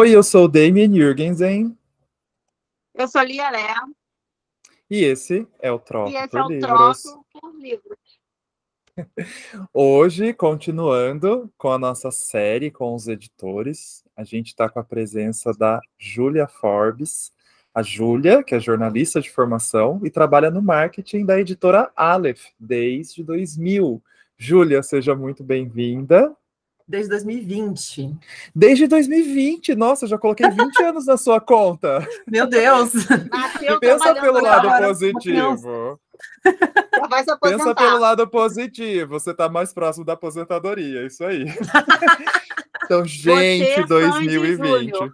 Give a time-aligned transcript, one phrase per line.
[0.00, 1.76] Oi, eu sou o Damien Jürgensen.
[2.94, 3.74] Eu sou Lia Lé.
[4.88, 7.02] E esse é o Troco e esse por é o Livros.
[7.02, 7.98] Troco por Livros.
[9.74, 15.52] Hoje, continuando com a nossa série com os editores, a gente está com a presença
[15.52, 17.32] da Júlia Forbes.
[17.74, 23.24] A Júlia, que é jornalista de formação e trabalha no marketing da editora Aleph desde
[23.24, 24.00] 2000.
[24.36, 26.37] Júlia, seja muito bem-vinda.
[26.88, 28.16] Desde 2020.
[28.54, 32.06] Desde 2020, nossa, já coloquei 20 anos na sua conta.
[32.26, 32.92] Meu Deus!
[33.30, 36.00] Nasceu Pensa pelo lado agora, positivo.
[37.42, 39.20] Pensa pelo lado positivo.
[39.20, 41.44] Você está mais próximo da aposentadoria, isso aí.
[42.84, 44.88] Então, gente, Sandy 2020.
[44.88, 45.12] Júnior.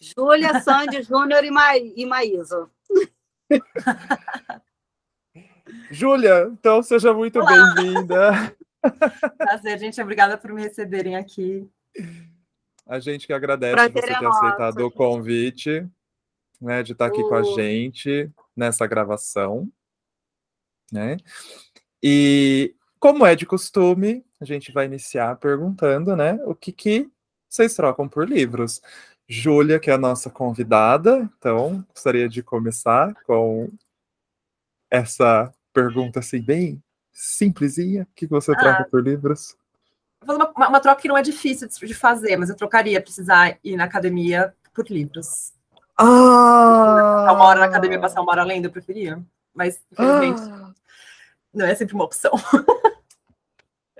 [0.00, 2.68] Júlia, Sandy, Júnior e, Ma e Maísa.
[5.88, 8.56] Júlia, então seja muito bem-vinda.
[9.38, 10.00] Prazer, gente.
[10.00, 11.68] Obrigada por me receberem aqui.
[12.86, 14.94] A gente que agradece Prazer você é ter nosso, aceitado o gente.
[14.96, 15.88] convite,
[16.60, 19.70] né, de estar aqui com a O- gente nessa gravação,
[20.90, 21.16] né?
[22.02, 27.08] E como é de costume, a gente vai iniciar perguntando, né, o que que
[27.48, 28.80] vocês trocam por livros.
[29.28, 33.68] Júlia, que é a nossa convidada, então gostaria de começar com
[34.90, 38.88] essa pergunta assim bem simplesinha, o que você troca Ah.
[38.90, 39.56] por livros?
[40.24, 43.00] Vou fazer uma, uma troca que não é difícil de de fazer, mas eu trocaria
[43.00, 45.52] precisar ir na academia por livros.
[45.98, 46.04] Ah!
[46.06, 49.20] Passar uma hora na academia, passar uma hora lendo, eu preferia.
[49.54, 50.72] Mas, infelizmente, Ah!
[51.52, 52.32] não é sempre uma opção.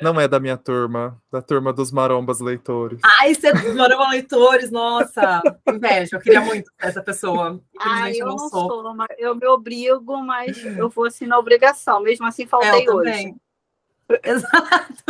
[0.02, 3.00] Não é da minha turma, da turma dos marombas leitores.
[3.20, 5.40] Ai, você adorava leitores, nossa!
[5.72, 7.60] Inveja, eu queria muito ser essa pessoa.
[7.78, 8.94] Ah, eu não não sou.
[9.18, 12.02] eu me obrigo, mas eu vou assim na obrigação.
[12.02, 13.10] Mesmo assim, É, faltei eu hoje.
[13.10, 13.41] também.
[14.24, 15.04] Exato.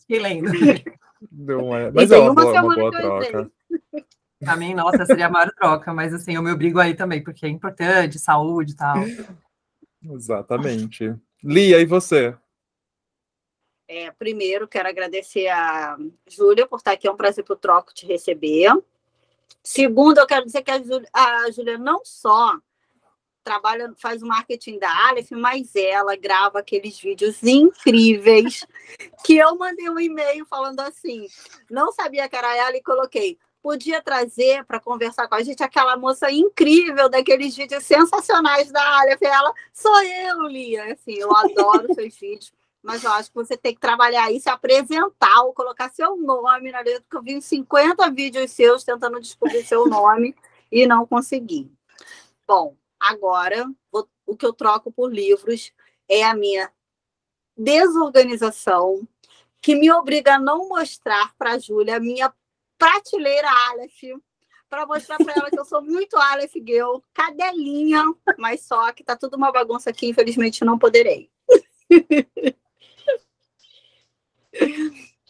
[0.00, 0.50] Fiquei lendo.
[1.30, 3.30] Não é, mas e é tem uma uma boa, uma boa que eu entrei.
[3.30, 3.50] troca.
[4.40, 7.44] Pra mim, nossa, seria a maior troca, mas assim, eu me obrigo aí também, porque
[7.44, 8.96] é importante, saúde e tal.
[10.02, 11.14] Exatamente.
[11.42, 12.34] Lia, e você?
[13.88, 17.08] É, primeiro, quero agradecer a Júlia por estar aqui.
[17.08, 18.70] É um prazer para o Troco te receber.
[19.62, 22.52] Segundo, eu quero dizer que a Júlia, a Júlia não só
[23.42, 28.66] trabalha, faz o marketing da Aleph, mas ela grava aqueles vídeos incríveis
[29.24, 31.26] que eu mandei um e-mail falando assim,
[31.70, 35.96] não sabia que era ela e coloquei, podia trazer para conversar com a gente aquela
[35.96, 39.22] moça incrível daqueles vídeos sensacionais da Aleph.
[39.22, 40.92] Ela, sou eu, Lia.
[40.92, 42.52] Assim, eu adoro seus vídeos
[42.88, 46.80] mas eu acho que você tem que trabalhar isso, apresentar ou colocar seu nome na
[46.80, 50.34] letra, porque eu vi uns 50 vídeos seus tentando descobrir seu nome
[50.72, 51.70] e não consegui.
[52.46, 55.70] Bom, agora vou- o que eu troco por livros
[56.08, 56.72] é a minha
[57.54, 59.06] desorganização,
[59.60, 62.32] que me obriga a não mostrar para a Júlia a minha
[62.78, 64.18] prateleira Aleph,
[64.70, 68.02] para mostrar para ela que eu sou muito Aleph Girl, cadelinha,
[68.38, 71.30] mas só que tá tudo uma bagunça aqui, infelizmente não poderei.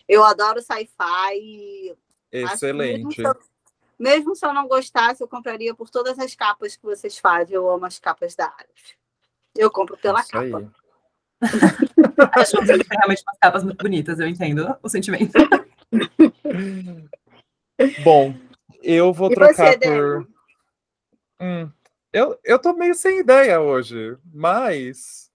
[0.09, 1.35] Eu adoro sci-fi.
[1.35, 1.97] e que
[2.33, 3.15] Mesmo Excelente.
[3.15, 3.37] se, eu,
[3.99, 7.55] mesmo se eu não gostasse, eu compraria por todas as capas que vocês fazem.
[7.55, 8.95] Eu amo as capas da Aleph.
[9.55, 10.51] Eu compro pela Isso aí.
[10.51, 10.73] capa.
[12.33, 15.33] Acho que tem realmente umas capas muito bonitas, eu entendo o sentimento.
[18.03, 18.35] Bom,
[18.83, 20.29] eu vou E trocar você, por.
[21.41, 21.71] Hum,
[22.13, 25.28] eu, eu tô meio sem ideia hoje, mas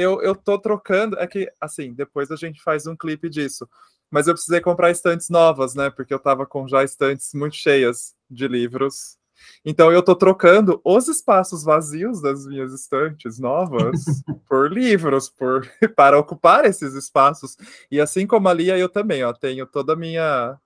[0.00, 1.18] eu, eu tô trocando.
[1.18, 3.68] É que, assim, depois a gente faz um clipe disso.
[4.10, 5.90] Mas eu precisei comprar estantes novas, né?
[5.90, 9.18] Porque eu tava com já estantes muito cheias de livros.
[9.64, 14.04] Então eu tô trocando os espaços vazios das minhas estantes novas
[14.48, 15.66] por livros, por
[15.96, 17.56] para ocupar esses espaços.
[17.90, 20.58] E assim como a Lia, eu também, ó, tenho toda a minha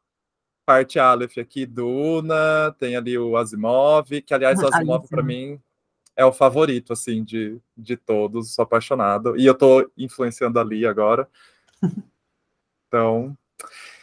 [0.66, 5.60] parte Aleph aqui, Duna, tem ali o Asimov, que aliás o Asimov para mim
[6.16, 9.36] é o favorito assim de, de todos, sou apaixonado.
[9.36, 11.28] E eu tô influenciando a Lia agora.
[12.86, 13.36] Então,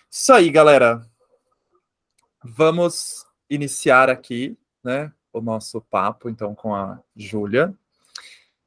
[0.10, 1.10] isso aí, galera.
[2.44, 7.74] Vamos iniciar aqui, né, o nosso papo então com a Júlia.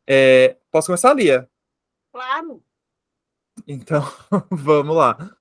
[0.06, 1.46] É, posso começar, Lia?
[2.10, 2.62] Claro.
[3.66, 4.02] Então,
[4.50, 5.36] vamos lá.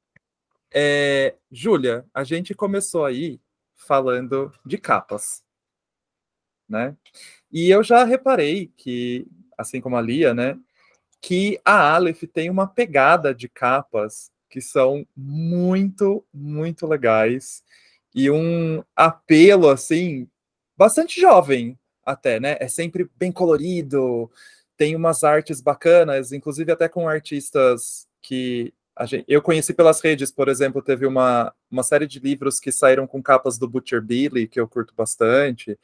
[0.74, 3.40] É, Júlia, a gente começou aí
[3.76, 5.44] falando de capas,
[6.68, 6.95] né?
[7.51, 9.27] E eu já reparei que,
[9.57, 10.57] assim como a Lia, né,
[11.21, 17.63] que a Aleph tem uma pegada de capas que são muito, muito legais
[18.13, 20.27] e um apelo, assim,
[20.77, 22.57] bastante jovem até, né?
[22.60, 24.30] É sempre bem colorido,
[24.77, 30.48] tem umas artes bacanas, inclusive até com artistas que gente, eu conheci pelas redes, por
[30.48, 34.59] exemplo, teve uma, uma série de livros que saíram com capas do Butcher Billy, que
[34.59, 35.77] eu curto bastante,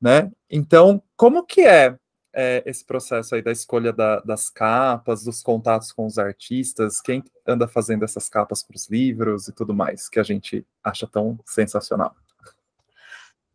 [0.00, 0.30] né?
[0.48, 1.96] Então, como que é,
[2.34, 7.22] é esse processo aí da escolha da, das capas, dos contatos com os artistas, quem
[7.46, 11.38] anda fazendo essas capas para os livros e tudo mais, que a gente acha tão
[11.46, 12.14] sensacional?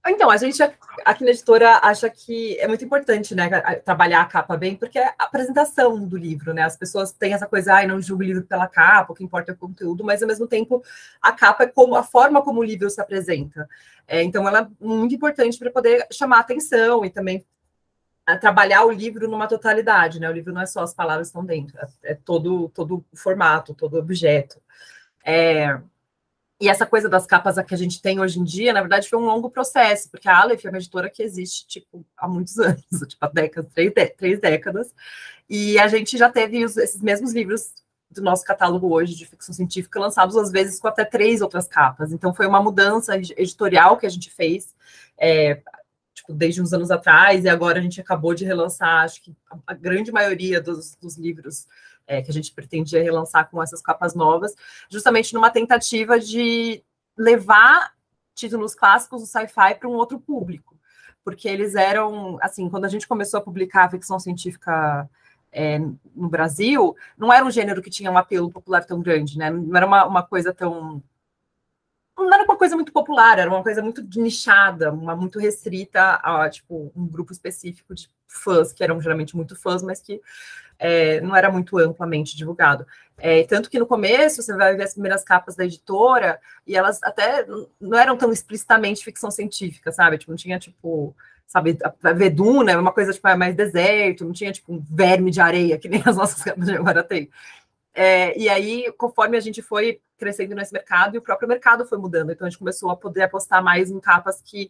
[0.08, 0.62] Então, a gente
[1.04, 3.50] aqui na editora acha que é muito importante, né,
[3.84, 6.62] trabalhar a capa bem, porque é a apresentação do livro, né?
[6.62, 9.52] As pessoas têm essa coisa, ai, não julgo o livro pela capa, o que importa
[9.52, 10.84] é o conteúdo, mas ao mesmo tempo
[11.22, 13.68] a capa é como a forma como o livro se apresenta.
[14.08, 17.44] É, então, ela é muito importante para poder chamar atenção e também
[18.42, 20.30] trabalhar o livro numa totalidade, né?
[20.30, 23.18] O livro não é só as palavras que estão dentro, é, é todo todo o
[23.18, 24.62] formato, todo o objeto.
[25.24, 25.80] É,
[26.60, 29.20] e essa coisa das capas que a gente tem hoje em dia, na verdade, foi
[29.20, 32.82] um longo processo, porque a Aleph é uma editora que existe, tipo, há muitos anos,
[33.08, 34.94] tipo, há décadas, três, três décadas,
[35.50, 37.74] e a gente já teve os, esses mesmos livros
[38.10, 42.14] do nosso catálogo hoje de ficção científica lançados, às vezes, com até três outras capas.
[42.14, 44.74] Então, foi uma mudança editorial que a gente fez,
[45.18, 45.62] é,
[46.14, 49.58] tipo, desde uns anos atrás, e agora a gente acabou de relançar, acho que a,
[49.68, 51.68] a grande maioria dos, dos livros
[52.08, 54.54] é, que a gente pretendia relançar com essas capas novas,
[54.90, 56.84] justamente numa tentativa de
[57.18, 57.94] levar
[58.34, 60.78] títulos clássicos do sci-fi para um outro público,
[61.24, 65.10] porque eles eram, assim, quando a gente começou a publicar a ficção científica
[65.52, 65.80] é,
[66.14, 69.50] no Brasil, não era um gênero que tinha um apelo popular tão grande, né?
[69.50, 71.02] Não era uma, uma coisa tão
[72.24, 76.50] não era uma coisa muito popular, era uma coisa muito nichada, uma muito restrita a
[76.50, 80.22] tipo um grupo específico de fãs que eram geralmente muito fãs, mas que
[80.78, 82.86] é, não era muito amplamente divulgado.
[83.18, 87.02] É, tanto que no começo você vai ver as primeiras capas da editora e elas
[87.04, 87.46] até
[87.80, 90.18] não eram tão explicitamente ficção científica, sabe?
[90.18, 91.16] Tipo, não tinha tipo,
[91.48, 95.40] sabe, a Veduna é uma coisa tipo mais deserto, não tinha tipo um verme de
[95.40, 97.30] areia que nem as nossas capas de agora tem.
[97.96, 101.98] É, e aí, conforme a gente foi crescendo nesse mercado, e o próprio mercado foi
[101.98, 104.70] mudando, então a gente começou a poder apostar mais em capas que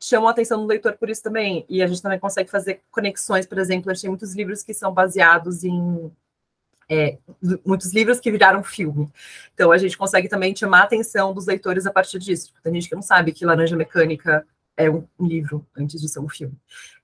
[0.00, 1.64] chamam a atenção do leitor por isso também.
[1.68, 4.72] E a gente também consegue fazer conexões, por exemplo, a gente tem muitos livros que
[4.72, 6.12] são baseados em
[6.88, 7.18] é,
[7.64, 9.10] muitos livros que viraram filme.
[9.54, 12.48] Então a gente consegue também chamar a atenção dos leitores a partir disso.
[12.48, 14.46] Tipo, tem gente que não sabe que Laranja Mecânica
[14.76, 16.56] é um, livro antes de ser um filme.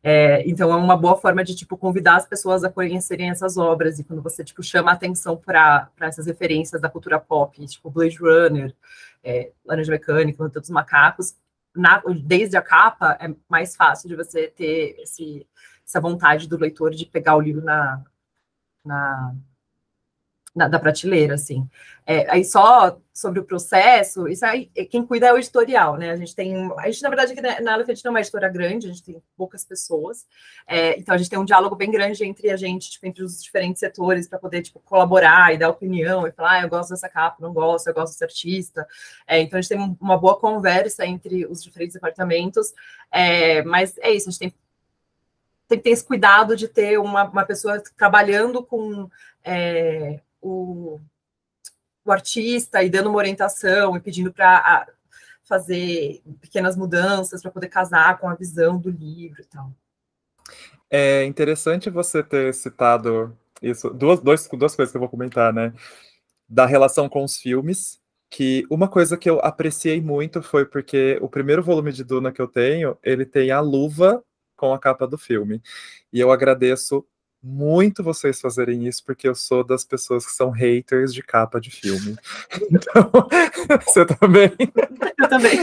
[0.03, 3.98] É, então é uma boa forma de tipo convidar as pessoas a conhecerem essas obras
[3.98, 8.17] e quando você tipo chama a atenção para essas referências da cultura pop, tipo Blade
[8.17, 8.75] Runner,
[9.22, 11.37] é, Laranja Mecânica, Planeta dos Macacos,
[11.75, 15.46] na, desde a capa, é mais fácil de você ter esse,
[15.87, 18.03] essa vontade do leitor de pegar o livro na,
[18.84, 19.34] na,
[20.58, 21.67] na da prateleira, assim.
[22.05, 26.10] É, aí só sobre o processo, isso aí, quem cuida é o editorial, né?
[26.10, 28.86] A gente tem, a gente, na verdade, aqui na Elephant não é uma editora grande,
[28.86, 30.27] a gente tem poucas pessoas,
[30.67, 33.43] é, então a gente tem um diálogo bem grande entre a gente, tipo, entre os
[33.43, 37.08] diferentes setores, para poder, tipo, colaborar e dar opinião, e falar, ah, eu gosto dessa
[37.08, 38.86] capa, não gosto, eu gosto desse artista,
[39.27, 42.72] é, então a gente tem uma boa conversa entre os diferentes departamentos,
[43.10, 44.55] é, mas é isso, a gente tem
[45.69, 49.08] tem que ter esse cuidado de ter uma, uma pessoa trabalhando com
[49.44, 51.01] é, o,
[52.05, 54.87] o artista e dando uma orientação e pedindo para
[55.45, 59.73] fazer pequenas mudanças para poder casar com a visão do livro e tal.
[60.91, 63.91] É interessante você ter citado isso.
[63.91, 65.73] Duas, dois, duas coisas que eu vou comentar, né?
[66.49, 71.29] Da relação com os filmes, que uma coisa que eu apreciei muito foi porque o
[71.29, 74.23] primeiro volume de Duna que eu tenho, ele tem a luva
[74.57, 75.63] com a capa do filme.
[76.13, 77.07] E eu agradeço
[77.43, 81.71] muito vocês fazerem isso, porque eu sou das pessoas que são haters de capa de
[81.71, 82.17] filme.
[82.71, 83.11] Então,
[83.87, 84.53] você também?
[85.19, 85.59] Eu também.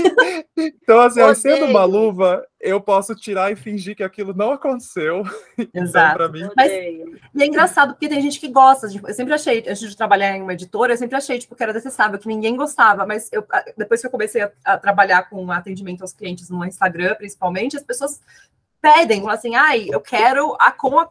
[0.57, 1.35] Então, assim, Odeio.
[1.35, 5.23] sendo uma luva, eu posso tirar e fingir que aquilo não aconteceu.
[5.57, 6.23] Então, Exato.
[6.23, 6.49] Então, mim...
[6.55, 8.87] Mas, e é engraçado, porque tem gente que gosta.
[8.87, 11.73] Eu sempre achei, antes de trabalhar em uma editora, eu sempre achei tipo, que era
[11.73, 13.05] detestável, que ninguém gostava.
[13.05, 13.45] Mas eu,
[13.77, 17.83] depois que eu comecei a, a trabalhar com atendimento aos clientes no Instagram, principalmente, as
[17.83, 18.21] pessoas
[18.81, 21.09] pedem, falam assim, ai, eu quero a com a,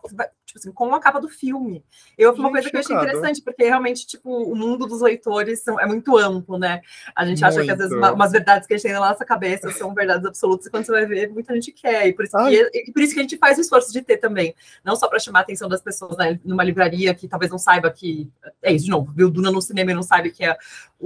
[0.54, 1.84] tipo assim, com a capa do filme.
[2.16, 5.62] Eu foi uma coisa que eu achei interessante, porque realmente, tipo, o mundo dos leitores
[5.62, 6.80] são, é muito amplo, né?
[7.14, 7.52] A gente muito.
[7.52, 9.92] acha que às vezes uma, umas verdades que a gente tem na nossa cabeça são
[9.92, 12.06] verdades absolutas, e quando você vai ver, muita gente quer.
[12.06, 14.18] E por isso, que, e por isso que a gente faz o esforço de ter
[14.18, 14.54] também.
[14.84, 17.90] Não só para chamar a atenção das pessoas né, numa livraria que talvez não saiba
[17.90, 18.30] que.
[18.62, 20.56] É isso, de novo, viu Duna no cinema e não sabe que é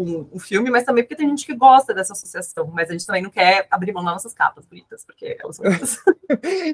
[0.00, 3.04] um, um, filme, mas também porque tem gente que gosta dessa associação, mas a gente
[3.04, 5.98] também não quer abrir mão das nossas capas bonitas, porque elas são bonitas.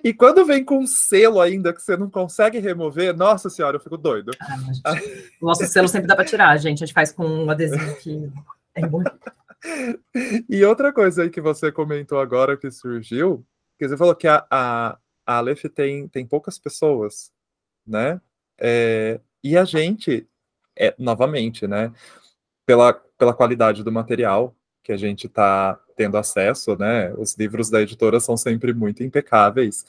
[0.05, 3.81] e quando vem com um selo ainda que você não consegue remover, nossa senhora, eu
[3.81, 4.33] fico doido.
[4.41, 6.83] Ah, gente, o nosso selo sempre dá para tirar, gente.
[6.83, 8.31] A gente faz com um adesivo que
[8.75, 9.03] é bom.
[10.51, 13.47] E outra coisa aí que você comentou agora que surgiu,
[13.79, 17.33] que você falou que a, a, a Aleph tem, tem poucas pessoas,
[17.87, 18.21] né?
[18.59, 20.29] É, e a gente
[20.77, 21.91] é novamente, né?
[22.67, 27.13] Pela, pela qualidade do material que a gente está tendo acesso, né?
[27.15, 29.85] Os livros da editora são sempre muito impecáveis.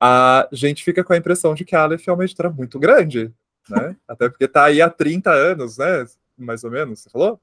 [0.00, 3.32] A gente fica com a impressão de que a Aleph é uma editora muito grande,
[3.68, 3.96] né?
[4.08, 6.06] Até porque está aí há 30 anos, né?
[6.36, 7.40] Mais ou menos, você falou?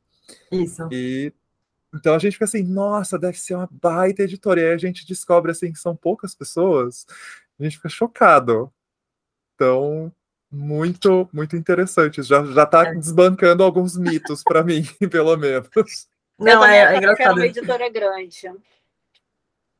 [0.51, 0.87] Isso.
[0.91, 1.33] E
[1.93, 4.59] então a gente fica assim, nossa, deve ser uma baita editora.
[4.59, 7.05] E aí a gente descobre assim que são poucas pessoas,
[7.57, 8.71] a gente fica chocado.
[9.55, 10.11] Então,
[10.51, 12.21] muito, muito interessante.
[12.23, 12.95] Já, já tá é.
[12.95, 15.69] desbancando alguns mitos para mim, pelo menos.
[16.37, 17.35] Não, é, é engraçado.
[17.37, 18.47] uma editora grande.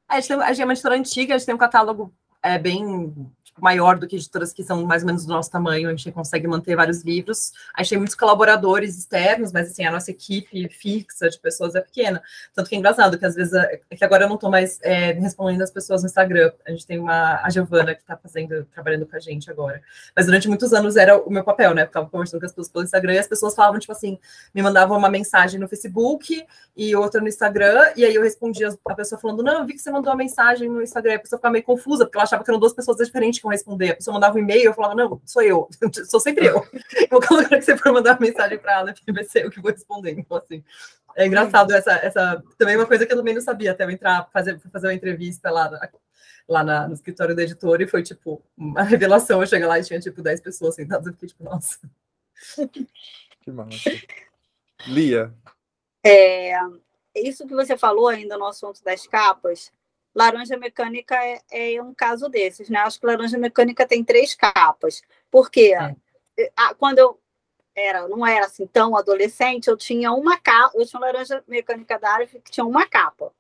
[0.07, 2.60] A gente, tem, a gente é uma editora antiga, a gente tem um catálogo é,
[2.60, 6.12] bem maior do que editoras que são mais ou menos do nosso tamanho, a gente
[6.12, 7.53] consegue manter vários livros.
[7.74, 11.81] A gente tem muitos colaboradores externos, mas assim, a nossa equipe fixa de pessoas é
[11.81, 12.21] pequena.
[12.53, 15.13] Tanto que é engraçado que às vezes, é que agora eu não estou mais é,
[15.13, 16.51] respondendo as pessoas no Instagram.
[16.67, 19.81] A gente tem uma, a Giovana que está fazendo, trabalhando com a gente agora.
[20.15, 21.83] Mas durante muitos anos era o meu papel, né?
[21.83, 24.19] Eu ficava conversando com as pessoas pelo Instagram e as pessoas falavam, tipo assim,
[24.53, 26.45] me mandavam uma mensagem no Facebook
[26.75, 29.79] e outra no Instagram, e aí eu respondia a pessoa falando, não, eu vi que
[29.79, 32.50] você mandou uma mensagem no Instagram, a pessoa ficava meio confusa, porque ela achava que
[32.50, 33.92] eram duas pessoas diferentes iam responder.
[33.92, 35.70] A pessoa mandava um e-mail, eu falava, não, sou eu,
[36.10, 36.66] sou sempre eu.
[37.12, 40.12] Eu colocar que você for mandar mensagem para ela, vai ser eu que vou responder.
[40.12, 40.64] Então, assim,
[41.16, 42.44] é engraçado essa, essa.
[42.58, 45.50] Também uma coisa que eu também não sabia, até eu entrar, fazer, fazer uma entrevista
[45.50, 45.72] lá,
[46.48, 49.40] lá na, no escritório da editora, e foi tipo uma revelação.
[49.42, 51.80] Eu cheguei lá e tinha tipo 10 pessoas sentadas, eu fiquei tipo, nossa.
[53.42, 53.92] Que massa.
[54.88, 55.34] Lia.
[56.04, 56.54] É,
[57.16, 59.72] isso que você falou ainda no assunto das capas,
[60.15, 62.79] Laranja Mecânica é, é, um caso desses, né?
[62.79, 65.01] Acho que Laranja Mecânica tem três capas.
[65.29, 65.95] Porque é.
[66.79, 67.19] quando eu
[67.75, 72.00] era, não era assim tão adolescente, eu tinha uma capa, eu tinha uma Laranja Mecânica
[72.00, 73.34] da Arif que tinha uma capa.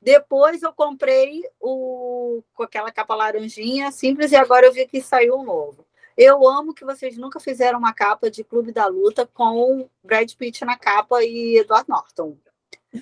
[0.00, 5.36] Depois eu comprei o com aquela capa laranjinha simples e agora eu vi que saiu
[5.36, 5.84] um novo.
[6.16, 10.64] Eu amo que vocês nunca fizeram uma capa de Clube da Luta com Brad Pitt
[10.64, 12.36] na capa e Edward Norton.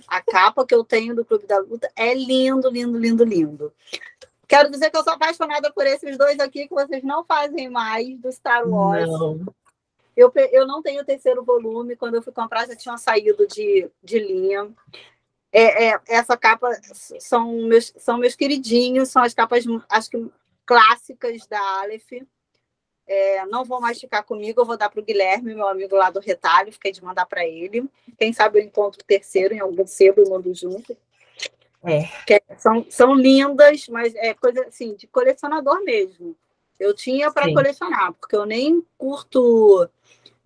[0.07, 3.73] A capa que eu tenho do Clube da Luta é lindo, lindo, lindo, lindo.
[4.49, 8.19] Quero dizer que eu sou apaixonada por esses dois aqui que vocês não fazem mais
[8.19, 9.09] do Star Wars.
[9.09, 9.47] Não.
[10.17, 11.97] Eu, eu não tenho o terceiro volume.
[11.97, 14.71] Quando eu fui comprar, já tinha saído de, de linha.
[15.53, 16.71] É, é, essa capa
[17.21, 20.31] são meus, são meus queridinhos, são as capas, acho que
[20.65, 22.13] clássicas da Aleph.
[23.07, 26.11] É, não vou mais ficar comigo, eu vou dar para o Guilherme, meu amigo lá
[26.11, 27.89] do retalho, fiquei de mandar para ele.
[28.19, 30.97] Quem sabe eu encontro o terceiro em algum sebo e mando junto.
[31.85, 32.35] É.
[32.35, 32.57] é.
[32.59, 36.37] são, são lindas, mas é coisa assim, de colecionador mesmo.
[36.79, 39.89] Eu tinha para colecionar, porque eu nem curto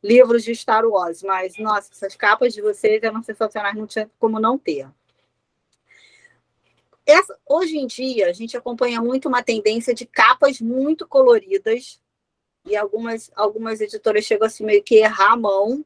[0.02, 4.38] livros de Star Wars, mas nossa, essas capas de vocês eram sensacionais, não tinha como
[4.38, 4.88] não ter.
[7.06, 12.00] Essa, hoje em dia, a gente acompanha muito uma tendência de capas muito coloridas,
[12.64, 15.84] e algumas, algumas editoras chegam assim meio que errar a mão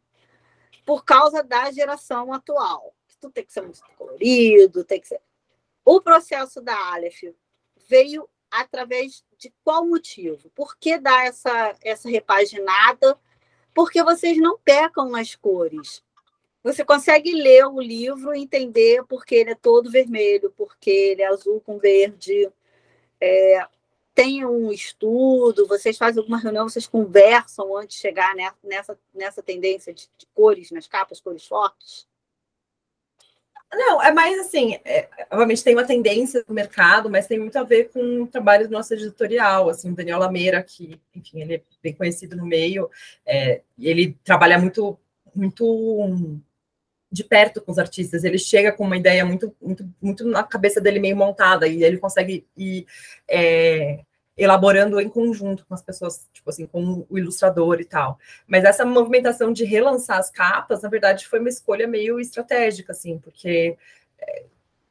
[0.84, 2.94] por causa da geração atual.
[3.20, 5.20] Tudo tem que ser muito colorido, tem que ser.
[5.84, 7.22] O processo da Aleph
[7.88, 10.50] veio através de qual motivo?
[10.50, 13.18] Por que dar essa, essa repaginada?
[13.74, 16.02] Porque vocês não pecam nas cores.
[16.62, 21.26] Você consegue ler o livro e entender porque ele é todo vermelho, porque ele é
[21.26, 22.50] azul com verde.
[23.20, 23.66] É,
[24.14, 29.92] tem um estudo, vocês fazem alguma reunião, vocês conversam antes de chegar nessa, nessa tendência
[29.92, 32.06] de, de cores nas capas, cores fortes?
[33.72, 37.64] Não, é mais assim, é, obviamente tem uma tendência do mercado, mas tem muito a
[37.64, 41.62] ver com o trabalho do nosso editorial, assim, o Daniel Lameira, que, enfim, ele é
[41.82, 42.88] bem conhecido no meio,
[43.26, 44.96] é, ele trabalha muito,
[45.34, 46.40] muito
[47.14, 50.80] de perto com os artistas, ele chega com uma ideia muito, muito, muito na cabeça
[50.80, 52.86] dele meio montada, e ele consegue ir
[53.28, 54.00] é,
[54.36, 58.18] elaborando em conjunto com as pessoas, tipo assim, com o ilustrador e tal.
[58.48, 63.16] Mas essa movimentação de relançar as capas, na verdade, foi uma escolha meio estratégica, assim,
[63.18, 63.76] porque
[64.18, 64.42] é,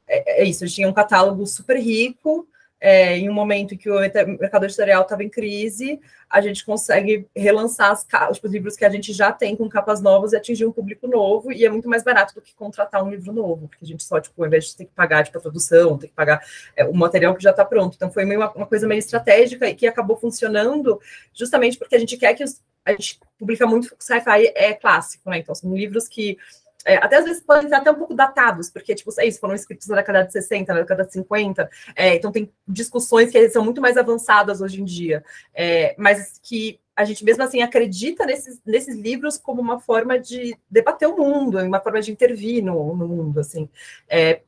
[0.08, 2.48] é, é isso, tinha um catálogo super rico,
[2.84, 5.98] é, em um momento em que o mercado editorial estava em crise,
[6.28, 10.34] a gente consegue relançar as, os livros que a gente já tem com capas novas
[10.34, 13.32] e atingir um público novo, e é muito mais barato do que contratar um livro
[13.32, 15.96] novo, porque a gente só, tipo, ao invés de ter que pagar tipo, a produção,
[15.96, 16.44] ter que pagar
[16.76, 17.94] é, o material que já está pronto.
[17.96, 21.00] Então, foi meio uma, uma, coisa meio estratégica e que acabou funcionando
[21.32, 25.38] justamente porque a gente quer que os, a gente publica muito sci-fi é clássico, né?
[25.38, 26.36] Então, são livros que
[26.84, 29.54] é, até às vezes podem ser até um pouco datados, porque, tipo, é isso, foram
[29.54, 33.64] escritos na década de 60, na década de 50, é, então tem discussões que são
[33.64, 35.24] muito mais avançadas hoje em dia,
[35.54, 40.56] é, mas que a gente mesmo assim acredita nesses, nesses livros como uma forma de
[40.70, 43.68] debater o mundo, uma forma de intervir no, no mundo, assim.
[44.08, 44.42] É,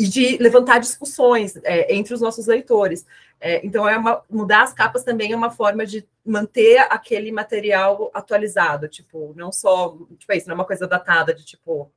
[0.00, 3.04] e de levantar discussões é, entre os nossos leitores.
[3.38, 8.10] É, então, é uma, mudar as capas também é uma forma de manter aquele material
[8.14, 11.92] atualizado, tipo, não só, tipo, isso não é uma coisa datada de tipo,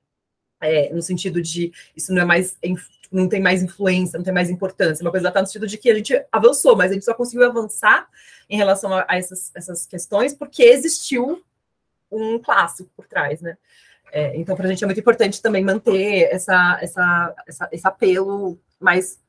[0.60, 2.57] é, no sentido de isso não é mais
[3.10, 5.77] não tem mais influência, não tem mais importância, é uma coisa datada no sentido de
[5.77, 8.10] que a gente avançou, mas a gente só conseguiu avançar
[8.50, 11.41] em relação a, a essas, essas questões porque existiu
[12.12, 13.57] um clássico por trás, né?
[14.15, 18.60] É, então, para a gente é muito importante também manter essa, essa, essa, esse apelo
[18.79, 19.20] mais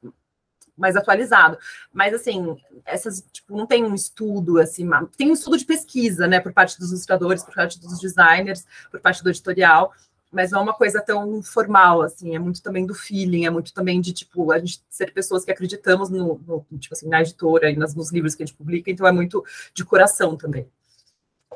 [0.76, 1.56] mais atualizado.
[1.92, 4.86] Mas, assim, essas, tipo, não tem um estudo, assim,
[5.16, 9.00] tem um estudo de pesquisa, né, por parte dos ilustradores, por parte dos designers, por
[9.00, 9.92] parte do editorial,
[10.32, 13.72] mas não é uma coisa tão formal, assim, é muito também do feeling, é muito
[13.72, 17.70] também de, tipo, a gente ser pessoas que acreditamos no, no tipo assim, na editora
[17.70, 20.68] e nos livros que a gente publica, então é muito de coração também.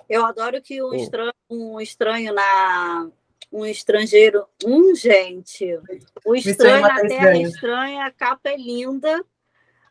[0.08, 3.10] Eu adoro que um, estranho, um estranho na,
[3.52, 4.46] um estrangeiro.
[4.64, 5.78] Um, gente.
[6.24, 9.24] O estranho na Terra Estranha, a capa é linda.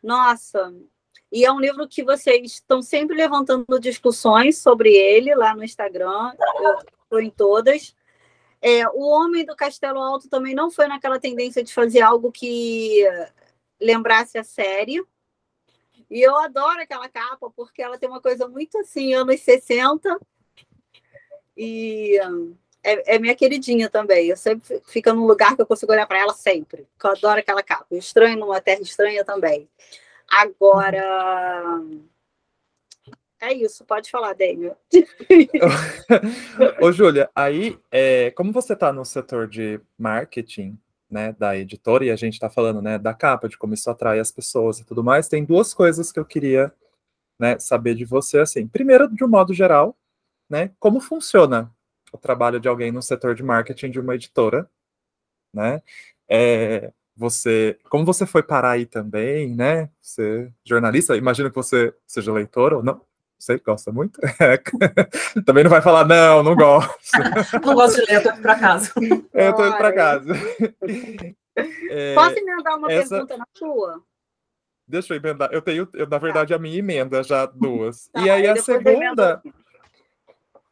[0.02, 0.74] Nossa.
[1.30, 6.32] E é um livro que vocês estão sempre levantando discussões sobre ele lá no Instagram.
[6.60, 7.94] Eu estou em todas.
[8.60, 13.04] É, o Homem do Castelo Alto também não foi naquela tendência de fazer algo que
[13.80, 15.04] lembrasse a série.
[16.10, 20.18] E eu adoro aquela capa, porque ela tem uma coisa muito assim, anos 60.
[21.56, 22.18] E
[22.82, 24.28] é, é, minha queridinha também.
[24.28, 26.86] Eu sempre fico num lugar que eu consigo olhar para ela sempre.
[27.02, 27.86] Eu adoro aquela capa.
[27.92, 29.68] Estranho numa terra estranha também.
[30.28, 31.82] Agora.
[33.40, 34.76] É isso, pode falar, Daniel.
[36.82, 40.76] Ô, Júlia, aí, é, como você está no setor de marketing,
[41.10, 44.20] né, da editora, e a gente está falando, né, da capa, de como isso atrai
[44.20, 46.72] as pessoas e tudo mais, tem duas coisas que eu queria,
[47.38, 48.66] né, saber de você, assim.
[48.68, 49.96] Primeiro, de um modo geral,
[50.50, 51.72] né, como funciona
[52.12, 54.68] o trabalho de alguém no setor de marketing de uma editora,
[55.52, 55.82] né?
[56.28, 59.90] É, você, como você foi parar aí também, né?
[60.00, 63.02] Você jornalista, imagino que você seja leitor ou não?
[63.38, 64.20] Você gosta muito?
[65.46, 66.92] também não vai falar, não, não gosto.
[67.64, 68.92] não gosto de ler, eu tô indo para casa.
[69.32, 70.34] É, eu tô indo para casa.
[71.90, 73.08] É, Posso emendar uma essa...
[73.08, 74.00] pergunta na sua?
[74.86, 75.48] Deixa eu emendar.
[75.52, 78.06] Eu tenho, eu, na verdade, a minha emenda já duas.
[78.12, 79.42] Tá, e aí, aí a segunda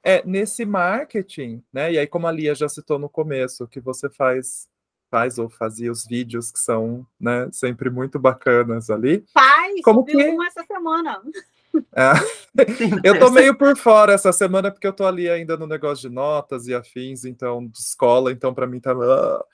[0.04, 1.92] é nesse marketing, né?
[1.92, 4.68] E aí, como a Lia já citou no começo, que você faz
[5.10, 9.24] faz ou fazia os vídeos que são, né, sempre muito bacanas ali.
[9.32, 11.20] Faz, como que um essa semana.
[11.94, 12.12] É.
[13.04, 16.14] eu tô meio por fora essa semana porque eu tô ali ainda no negócio de
[16.14, 18.92] notas e afins, então de escola, então para mim tá.
[18.92, 19.44] Ah.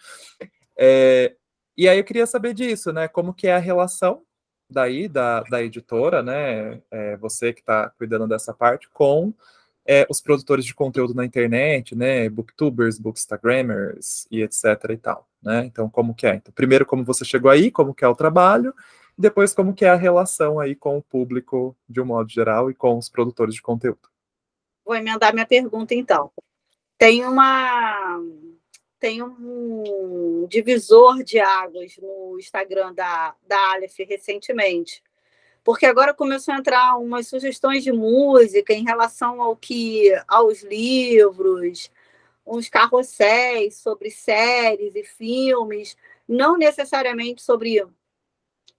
[0.77, 1.35] É,
[1.77, 3.09] e aí eu queria saber disso, né?
[3.09, 4.23] Como que é a relação
[4.69, 6.81] daí da, da editora, né?
[6.91, 9.35] É, você que está cuidando dessa parte com
[9.87, 15.65] é, os produtores de conteúdo na internet, né, booktubers, bookstagrammers e etc e tal, né?
[15.65, 16.37] Então, como que é?
[16.37, 18.75] Então, primeiro, como você chegou aí, como que é o trabalho,
[19.17, 22.75] depois, como que é a relação aí com o público, de um modo geral, e
[22.75, 24.11] com os produtores de conteúdo.
[24.85, 26.31] Vou emendar minha pergunta, então.
[26.99, 28.21] Tem uma...
[28.99, 35.03] Tem um divisor de águas no Instagram da, da Aleph recentemente,
[35.65, 41.91] porque agora começou a entrar umas sugestões de música em relação ao que aos livros,
[42.47, 45.97] uns carrosséis sobre séries e filmes,
[46.29, 47.85] não necessariamente sobre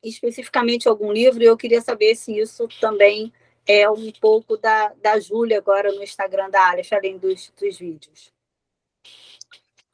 [0.03, 3.31] especificamente algum livro, e eu queria saber se isso também
[3.65, 8.31] é um pouco da, da Júlia agora no Instagram da Aleph, além dos, dos vídeos.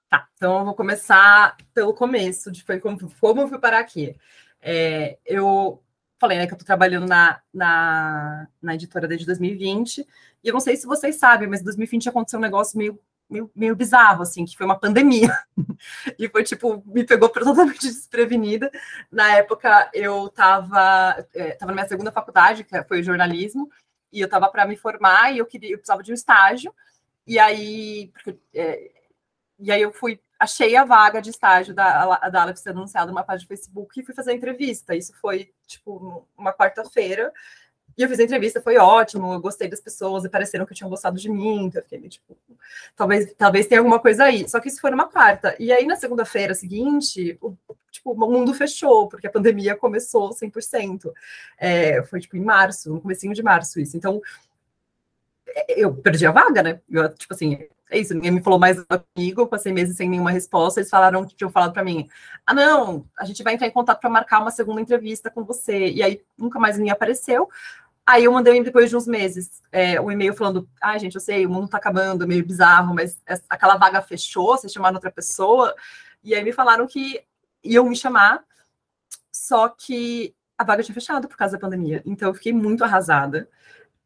[0.10, 4.16] Tá, então eu vou começar pelo começo, de foi como, como eu fui parar aqui.
[4.60, 5.84] É, eu
[6.20, 10.06] falei, né, que eu estou trabalhando na, na, na, editora desde 2020, e
[10.48, 13.76] eu não sei se vocês sabem, mas em 2020 aconteceu um negócio meio, meio, meio
[13.76, 15.38] bizarro, assim, que foi uma pandemia.
[16.18, 18.72] e foi, tipo, me pegou totalmente desprevenida.
[19.12, 23.70] Na época, eu estava é, tava na minha segunda faculdade, que foi jornalismo,
[24.12, 26.74] e eu estava para me formar, e eu queria, eu precisava de um estágio,
[27.28, 28.92] e aí, porque, é,
[29.60, 33.42] e aí eu fui achei a vaga de estágio da, da Alex anunciada numa página
[33.42, 34.96] de Facebook e fui fazer a entrevista.
[34.96, 37.34] Isso foi, tipo, uma quarta-feira.
[38.00, 40.90] E eu fiz a entrevista, foi ótimo, eu gostei das pessoas e pareceram que tinham
[40.90, 42.38] gostado de mim, então eu fiquei, tipo,
[42.96, 44.48] talvez, talvez tenha alguma coisa aí.
[44.48, 45.54] Só que isso foi numa quarta.
[45.60, 47.58] E aí, na segunda-feira seguinte, o,
[47.92, 51.12] tipo, o mundo fechou, porque a pandemia começou 100%.
[51.58, 53.98] É, foi, tipo, em março, no comecinho de março isso.
[53.98, 54.22] Então,
[55.46, 56.80] é, eu perdi a vaga, né?
[56.90, 58.78] Eu, tipo assim, é isso, ninguém me falou mais
[59.16, 62.08] comigo, passei meses sem nenhuma resposta, eles falaram que tinham falado para mim,
[62.46, 65.90] ah, não, a gente vai entrar em contato para marcar uma segunda entrevista com você,
[65.90, 67.50] e aí nunca mais ninguém apareceu,
[68.10, 71.46] aí eu mandei depois de uns meses é, um e-mail falando, ah, gente, eu sei,
[71.46, 75.76] o mundo tá acabando, é meio bizarro, mas aquela vaga fechou, vocês chamaram outra pessoa,
[76.24, 77.24] e aí me falaram que
[77.64, 78.44] iam me chamar,
[79.32, 82.02] só que a vaga tinha fechado por causa da pandemia.
[82.06, 83.48] Então eu fiquei muito arrasada.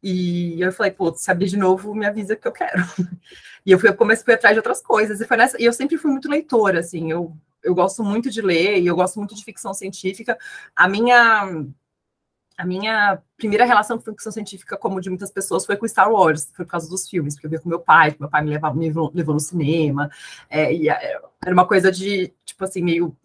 [0.02, 2.82] E eu falei, pô, se abrir de novo, me avisa que eu quero.
[3.66, 5.22] E eu fui, comecei fui atrás de outras coisas.
[5.22, 8.42] E foi nessa, e eu sempre fui muito leitora, assim, eu, eu gosto muito de
[8.42, 10.36] ler e eu gosto muito de ficção científica.
[10.76, 11.64] A minha
[12.56, 16.50] a minha primeira relação com ficção científica, como de muitas pessoas, foi com Star Wars,
[16.54, 18.74] foi por causa dos filmes, porque eu via com meu pai, meu pai me levava,
[18.74, 20.10] me levou no cinema,
[20.48, 23.16] é, e é, era uma coisa de, tipo assim, meio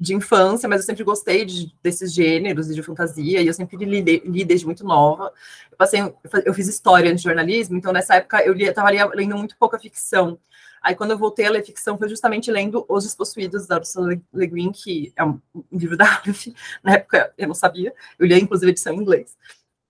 [0.00, 3.76] de infância, mas eu sempre gostei de, desses gêneros e de fantasia, e eu sempre
[3.84, 5.32] li, li desde muito nova.
[5.70, 6.00] Eu, passei,
[6.44, 10.38] eu fiz história de jornalismo, então nessa época eu estava lendo muito pouca ficção.
[10.82, 14.46] Aí, quando eu voltei a ler ficção, foi justamente lendo Os Despossuídos, da Ursula Le
[14.46, 15.40] Guin, que é um,
[15.72, 16.46] livro da Aleph.
[16.82, 17.92] Na época, eu não sabia.
[18.18, 19.36] Eu li, inclusive, a edição em inglês.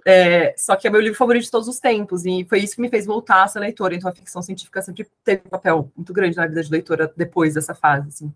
[0.07, 2.81] É, só que é meu livro favorito de todos os tempos, e foi isso que
[2.81, 3.95] me fez voltar a ser leitora.
[3.95, 7.55] Então, a ficção científica sempre teve um papel muito grande na vida de leitora depois
[7.55, 8.33] dessa fase, assim.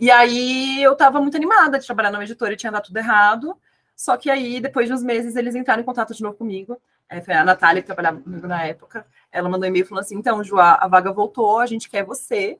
[0.00, 3.56] E aí, eu estava muito animada de trabalhar numa editora e tinha dado tudo errado.
[3.96, 6.80] Só que aí, depois de uns meses, eles entraram em contato de novo comigo.
[7.08, 9.06] É, foi a Natália que trabalhava comigo na época.
[9.32, 12.58] Ela mandou um e-mail falando assim: então, Ju, a vaga voltou, a gente quer você.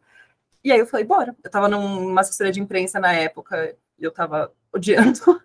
[0.65, 1.37] E aí eu falei, bora.
[1.43, 5.43] Eu estava numa assessoria de imprensa na época, e eu estava odiando.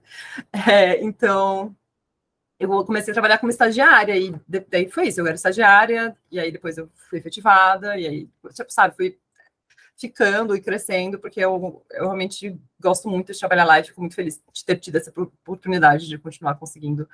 [0.67, 1.75] É, então,
[2.59, 4.33] eu comecei a trabalhar como estagiária, e
[4.69, 5.21] daí foi isso.
[5.21, 9.19] Eu era estagiária, e aí depois eu fui efetivada, e aí, tipo, sabe, fui
[9.97, 14.15] ficando e crescendo, porque eu, eu realmente gosto muito de trabalhar lá e fico muito
[14.15, 17.07] feliz de ter tido essa oportunidade de continuar conseguindo.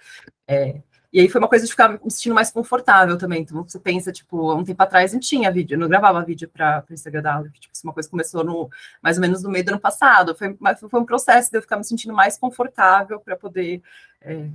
[0.47, 3.41] É, e aí foi uma coisa de ficar me sentindo mais confortável também.
[3.41, 6.47] Então você pensa, tipo, há um tempo atrás não tinha vídeo, eu não gravava vídeo
[6.49, 7.53] para o Instagram da Aleph.
[7.53, 8.69] Tipo, uma coisa começou no
[9.01, 10.35] mais ou menos no meio do ano passado.
[10.35, 10.57] Foi,
[10.89, 13.81] foi um processo de eu ficar me sentindo mais confortável para poder.
[14.21, 14.49] É,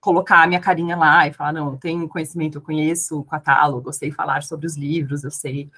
[0.00, 3.92] colocar a minha carinha lá e falar, não, tenho conhecimento, eu conheço o catálogo, eu
[3.92, 5.70] sei falar sobre os livros, eu sei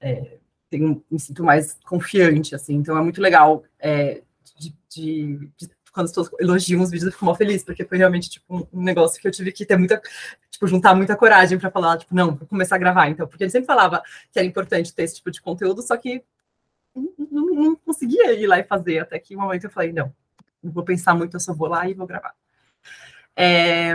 [0.00, 0.38] é,
[0.70, 2.74] tenho, me sinto mais confiante, assim.
[2.74, 4.22] Então é muito legal é,
[4.56, 7.98] de, de, de, quando as pessoas elogiam os vídeos, eu fico mal feliz, porque foi
[7.98, 10.00] realmente tipo, um negócio que eu tive que ter muita,
[10.50, 13.50] tipo, juntar muita coragem para falar, tipo, não, vou começar a gravar, então, porque ele
[13.50, 14.02] sempre falava
[14.32, 16.22] que era importante ter esse tipo de conteúdo, só que
[16.94, 20.14] não, não conseguia ir lá e fazer, até que um momento eu falei, não,
[20.62, 22.34] não vou pensar muito, eu só vou lá e vou gravar.
[23.34, 23.94] É,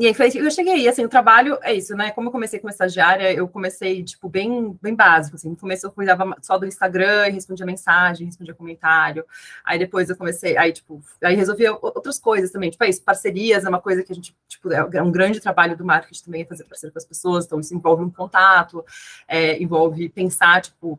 [0.00, 2.10] e aí foi, eu cheguei, assim, o trabalho é isso, né?
[2.10, 5.50] Como eu comecei como estagiária, eu comecei, tipo, bem, bem básico, assim.
[5.50, 9.26] No começo eu cuidava só do Instagram respondia mensagem, respondia comentário.
[9.62, 12.70] Aí depois eu comecei, aí, tipo, aí resolvia outras coisas também.
[12.70, 15.76] Tipo, é isso, parcerias é uma coisa que a gente, tipo, é um grande trabalho
[15.76, 17.44] do marketing também, fazer parceria com as pessoas.
[17.44, 18.82] Então, isso envolve um contato,
[19.28, 20.98] é, envolve pensar, tipo,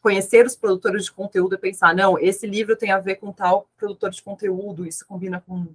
[0.00, 3.66] conhecer os produtores de conteúdo e pensar, não, esse livro tem a ver com tal
[3.76, 5.66] produtor de conteúdo, isso combina com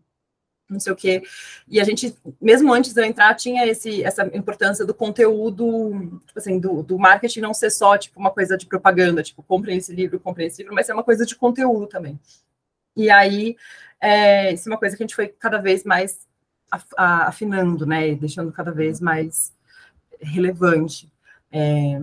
[0.69, 1.23] não sei o quê.
[1.67, 6.37] E a gente, mesmo antes de eu entrar, tinha esse, essa importância do conteúdo, tipo
[6.39, 9.93] assim, do, do marketing não ser só, tipo, uma coisa de propaganda, tipo, comprem esse
[9.93, 12.19] livro, comprem esse livro, mas ser uma coisa de conteúdo também.
[12.95, 13.55] E aí,
[13.99, 16.19] é, isso é uma coisa que a gente foi cada vez mais
[16.97, 19.53] afinando, né, deixando cada vez mais
[20.19, 21.11] relevante.
[21.51, 22.01] É,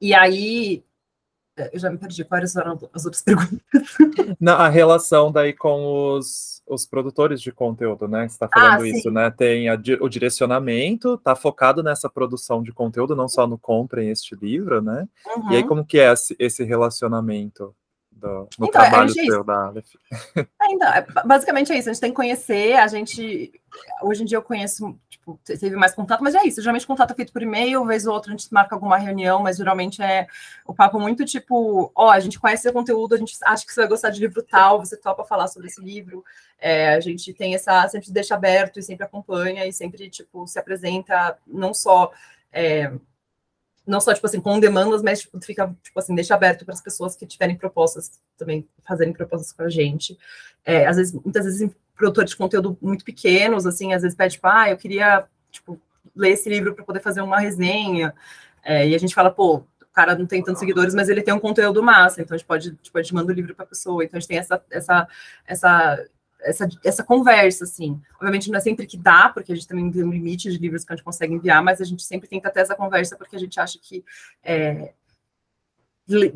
[0.00, 0.82] e aí,
[1.72, 3.60] eu já me perdi, quais eram as outras perguntas?
[4.40, 8.28] Na, a relação daí com os, os produtores de conteúdo, né?
[8.28, 9.30] Você está falando ah, isso, né?
[9.30, 14.34] Tem a, o direcionamento, tá focado nessa produção de conteúdo, não só no comprem este
[14.34, 15.06] livro, né?
[15.26, 15.52] Uhum.
[15.52, 15.68] E aí, uhum.
[15.68, 17.74] como que é esse, esse relacionamento?
[18.22, 19.94] Do, no então, trabalho é seu da Aleph.
[20.62, 23.52] É, então, é, basicamente é isso, a gente tem que conhecer, a gente,
[24.00, 27.14] hoje em dia eu conheço, tipo, teve mais contato, mas é isso, geralmente contato é
[27.14, 30.28] feito por e-mail, vez ou outra a gente marca alguma reunião, mas geralmente é
[30.64, 33.72] o papo muito tipo, ó, oh, a gente conhece o conteúdo, a gente acha que
[33.72, 36.24] você vai gostar de livro tal, você topa falar sobre esse livro,
[36.60, 40.60] é, a gente tem essa, sempre deixa aberto e sempre acompanha e sempre, tipo, se
[40.60, 42.12] apresenta não só...
[42.52, 42.92] É,
[43.86, 46.80] não só, tipo assim, com demandas, mas tipo, fica, tipo assim, deixa aberto para as
[46.80, 50.16] pessoas que tiverem propostas também, fazerem propostas com a gente.
[50.64, 54.46] É, às vezes, muitas vezes, produtores de conteúdo muito pequenos, assim, às vezes pede, tipo,
[54.46, 55.80] ah, eu queria, tipo,
[56.14, 58.14] ler esse livro para poder fazer uma resenha.
[58.64, 61.34] É, e a gente fala, pô, o cara não tem tantos seguidores, mas ele tem
[61.34, 63.68] um conteúdo massa, então a gente pode, tipo, a gente manda o livro para a
[63.68, 64.04] pessoa.
[64.04, 65.08] Então a gente tem essa, essa,
[65.46, 66.06] essa
[66.42, 68.00] essa, essa conversa, assim.
[68.14, 70.84] Obviamente não é sempre que dá, porque a gente também tem um limite de livros
[70.84, 73.38] que a gente consegue enviar, mas a gente sempre tenta ter essa conversa porque a
[73.38, 74.04] gente acha que
[74.42, 74.92] é,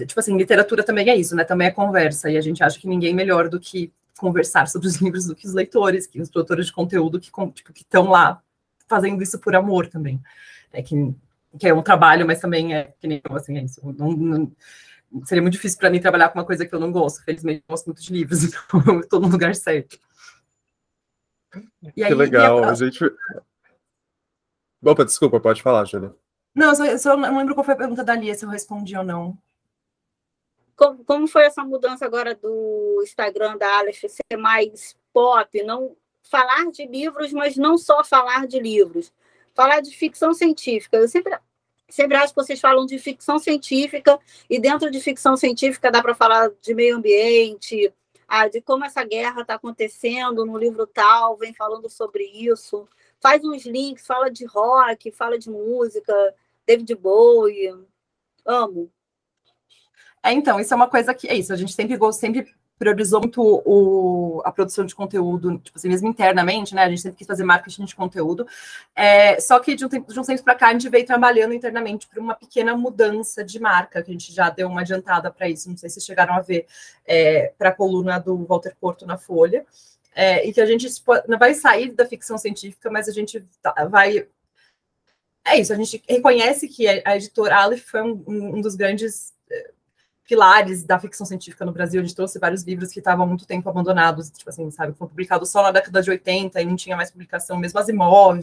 [0.07, 1.45] tipo assim, literatura também é isso, né?
[1.45, 4.97] Também é conversa, e a gente acha que ninguém melhor do que conversar sobre os
[5.01, 8.41] livros do que os leitores, que os produtores de conteúdo que tipo, estão lá
[8.89, 10.21] fazendo isso por amor também.
[10.73, 11.15] É que,
[11.59, 13.81] que é um trabalho, mas também é que nem assim, é isso.
[13.99, 14.53] Não, não,
[15.25, 17.23] seria muito difícil para mim trabalhar com uma coisa que eu não gosto.
[17.25, 19.99] Felizmente, eu gosto muito de livros, então eu estou no lugar certo.
[21.83, 22.71] E que aí, legal, a...
[22.71, 22.75] a...
[22.75, 23.05] gente.
[24.83, 26.15] Opa, desculpa, pode falar, Júlia.
[26.55, 28.49] Não, eu só, eu só, não lembro qual foi a pergunta da Lia, se eu
[28.49, 29.37] respondi ou não.
[30.75, 36.71] como, como foi essa mudança agora do Instagram da Aleph ser mais pop, não falar
[36.71, 39.13] de livros, mas não só falar de livros,
[39.55, 40.97] falar de ficção científica.
[40.97, 41.39] Eu sempre,
[41.89, 44.19] sempre acho que vocês falam de ficção científica,
[44.49, 47.93] e dentro de ficção científica dá para falar de meio ambiente,
[48.29, 52.89] ah, de como essa guerra está acontecendo no livro tal, vem falando sobre isso.
[53.21, 56.13] Faz uns links, fala de rock, fala de música,
[56.67, 57.75] David Bowie.
[58.45, 58.91] Amo.
[60.23, 63.43] É, então, isso é uma coisa que é isso, a gente sempre, sempre priorizou muito
[63.43, 66.85] o, a produção de conteúdo, tipo assim, mesmo internamente, né?
[66.85, 68.47] A gente sempre quis fazer marketing de conteúdo.
[68.95, 71.55] É, só que de um tempo, de um tempo para cá, a gente veio trabalhando
[71.55, 75.49] internamente por uma pequena mudança de marca, que a gente já deu uma adiantada para
[75.49, 75.71] isso.
[75.71, 76.67] Não sei se chegaram a ver
[77.07, 79.65] é, para a coluna do Walter Porto na Folha.
[80.15, 83.45] É, e que a gente tipo, não vai sair da ficção científica, mas a gente
[83.63, 84.27] tá, vai.
[85.45, 89.36] É isso, a gente reconhece que a editora Aleph foi um, um dos grandes
[90.27, 92.01] pilares da ficção científica no Brasil.
[92.01, 95.09] A gente trouxe vários livros que estavam há muito tempo abandonados, tipo assim, sabe, foram
[95.09, 98.43] publicados só na década de 80 e não tinha mais publicação, mesmo Asimov,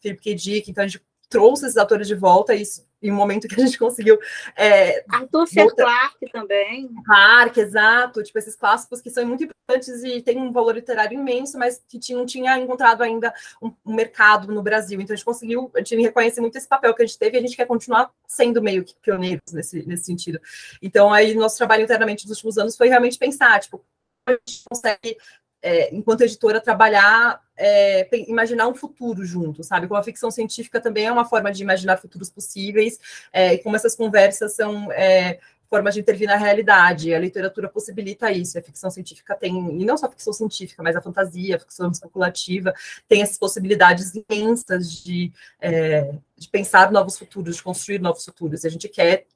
[0.00, 0.34] Philip K.
[0.34, 3.60] Dick, então a gente trouxe esses autores de volta e isso em um momento que
[3.60, 4.18] a gente conseguiu.
[4.56, 5.66] É, Arthur C.
[5.74, 6.88] Clarke também.
[7.04, 8.22] Clarke, exato.
[8.22, 12.14] Tipo, esses clássicos que são muito importantes e têm um valor literário imenso, mas que
[12.14, 13.32] não tinha encontrado ainda
[13.62, 15.00] um, um, mercado no Brasil.
[15.00, 17.38] Então, a gente conseguiu, a gente reconhece muito esse papel que a gente teve e
[17.38, 20.40] a gente quer continuar sendo meio que pioneiros nesse, nesse sentido.
[20.80, 23.84] Então, aí, nosso trabalho internamente nos últimos anos foi realmente pensar, tipo,
[24.28, 25.16] a gente consegue
[25.62, 29.86] é, enquanto editora, trabalhar, é, imaginar um futuro junto, sabe?
[29.86, 32.98] Como a ficção científica também é uma forma de imaginar futuros possíveis,
[33.32, 35.38] é, e como essas conversas são é,
[35.68, 37.12] formas de intervir na realidade.
[37.12, 38.58] A literatura possibilita isso.
[38.58, 41.90] A ficção científica tem, e não só a ficção científica, mas a fantasia, a ficção
[41.90, 42.74] especulativa,
[43.08, 48.64] tem essas possibilidades imensas de, é, de pensar novos futuros, de construir novos futuros.
[48.64, 49.26] E a gente quer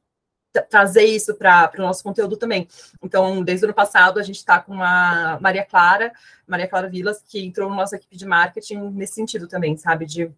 [0.69, 2.67] trazer isso para o nosso conteúdo também.
[3.03, 6.13] Então, desde o ano passado, a gente está com a Maria Clara,
[6.47, 10.07] Maria Clara Vilas, que entrou na nossa equipe de marketing nesse sentido também, sabe?
[10.07, 10.31] De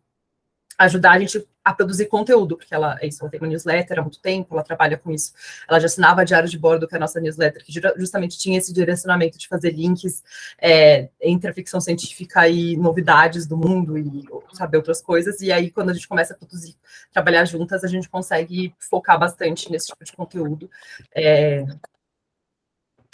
[0.84, 4.02] ajudar a gente a produzir conteúdo, porque ela, é isso, ela tem uma newsletter há
[4.02, 5.32] muito tempo, ela trabalha com isso.
[5.68, 8.72] Ela já assinava Diário de Bordo, que é a nossa newsletter, que justamente tinha esse
[8.72, 10.22] direcionamento de fazer links
[10.60, 15.40] é, entre a ficção científica e novidades do mundo e saber outras coisas.
[15.40, 16.74] E aí, quando a gente começa a produzir,
[17.12, 20.68] trabalhar juntas, a gente consegue focar bastante nesse tipo de conteúdo.
[21.14, 21.64] É,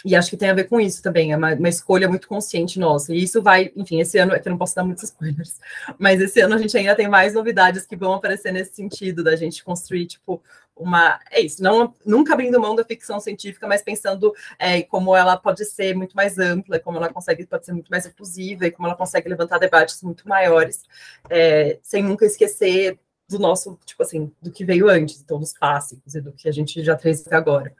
[0.05, 2.79] e acho que tem a ver com isso também, é uma, uma, escolha muito consciente
[2.79, 3.13] nossa.
[3.13, 5.59] E isso vai, enfim, esse ano, é que eu não posso dar muitos spoilers,
[5.97, 9.35] mas esse ano a gente ainda tem mais novidades que vão aparecer nesse sentido, da
[9.35, 10.41] gente construir, tipo,
[10.75, 11.19] uma.
[11.29, 15.65] É isso, não, nunca abrindo mão da ficção científica, mas pensando é, como ela pode
[15.65, 18.95] ser muito mais ampla, como ela consegue, pode ser muito mais inclusiva, e como ela
[18.95, 20.83] consegue levantar debates muito maiores,
[21.29, 26.15] é, sem nunca esquecer do nosso, tipo assim, do que veio antes, então dos clássicos
[26.15, 27.75] e do que a gente já fez agora.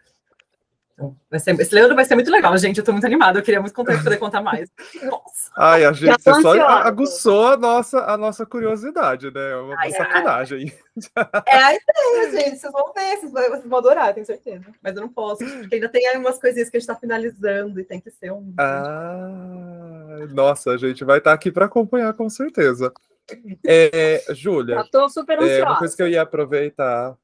[0.99, 2.77] Então, vai ser, esse Leandro vai ser muito legal, gente.
[2.77, 3.39] Eu estou muito animada.
[3.39, 4.69] Eu queria muito contar, poder contar mais.
[5.01, 5.49] Nossa.
[5.55, 6.61] Ai, a gente só ansiosa.
[6.61, 9.51] aguçou a nossa, a nossa curiosidade, né?
[9.51, 10.73] É uma ai, sacanagem.
[11.15, 11.29] Ai.
[11.47, 12.57] É a ideia, gente.
[12.57, 14.65] Vocês vão ver, vocês vão, vocês vão adorar, tenho certeza.
[14.83, 17.79] Mas eu não posso, porque ainda tem aí umas coisinhas que a gente está finalizando
[17.79, 18.53] e tem que ser um.
[18.59, 22.91] Ah, nossa, a gente vai estar tá aqui para acompanhar, com certeza.
[23.65, 24.81] É, Júlia.
[24.81, 25.59] Estou super ansiosa.
[25.59, 27.17] É, uma coisa que eu ia aproveitar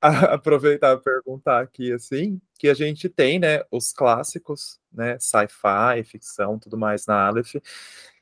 [0.30, 6.58] aproveitar e perguntar aqui, assim, que a gente tem, né, os clássicos, né, sci-fi, ficção,
[6.58, 7.54] tudo mais na Aleph,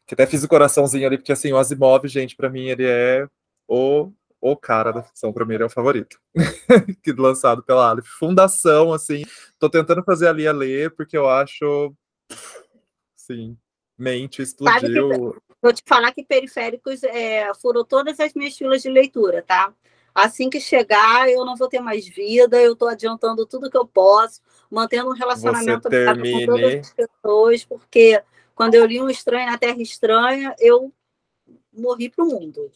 [0.06, 3.28] que até fiz o coraçãozinho ali, porque, assim, o Asimov, gente, para mim, ele é
[3.66, 6.20] o, o cara da ficção, para mim, ele é o favorito,
[7.02, 8.06] que lançado pela Aleph.
[8.06, 9.24] Fundação, assim,
[9.58, 11.92] tô tentando fazer ali a ler, porque eu acho,
[13.16, 13.58] sim,
[13.98, 15.34] mente explodiu.
[15.60, 19.74] vou te falar que Periféricos é, furou todas as minhas filas de leitura, tá?
[20.18, 23.86] Assim que chegar, eu não vou ter mais vida, eu estou adiantando tudo que eu
[23.86, 26.44] posso, mantendo um relacionamento termine...
[26.46, 28.22] com todas as pessoas, porque
[28.54, 30.92] quando eu li Um Estranho na Terra Estranha, eu
[31.72, 32.70] morri para o mundo.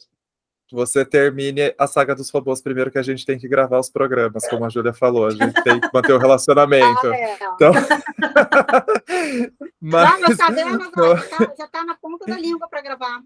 [0.70, 4.48] Você termine a saga dos robôs primeiro, que a gente tem que gravar os programas,
[4.48, 7.08] como a Júlia falou, a gente tem que manter o relacionamento.
[7.12, 7.38] Ah, é.
[7.54, 7.72] Então...
[9.80, 10.10] Mas...
[10.10, 13.20] Não, meu sabendo, já está tá na ponta da língua para gravar.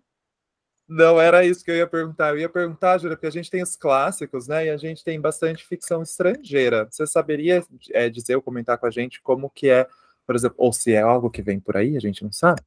[0.88, 2.31] Não era isso que eu ia perguntar.
[2.31, 4.66] Eu ia perguntar, Júlia, porque a gente tem os clássicos, né?
[4.66, 6.87] E a gente tem bastante ficção estrangeira.
[6.88, 9.88] Você saberia é, dizer ou comentar com a gente como que é,
[10.25, 12.62] por exemplo, ou se é algo que vem por aí, a gente não sabe,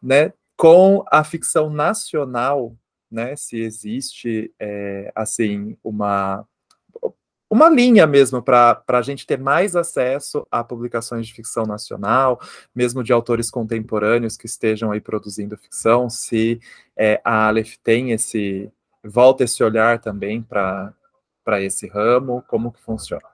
[0.00, 0.32] né?
[0.56, 2.76] Com a ficção nacional,
[3.10, 3.34] né?
[3.34, 6.46] Se existe, é, assim, uma
[7.50, 12.40] uma linha mesmo para a gente ter mais acesso a publicações de ficção nacional,
[12.74, 16.60] mesmo de autores contemporâneos que estejam aí produzindo ficção, se
[16.96, 18.70] é, a Aleph tem esse,
[19.04, 20.92] volta esse olhar também para
[21.60, 23.28] esse ramo, como que funciona?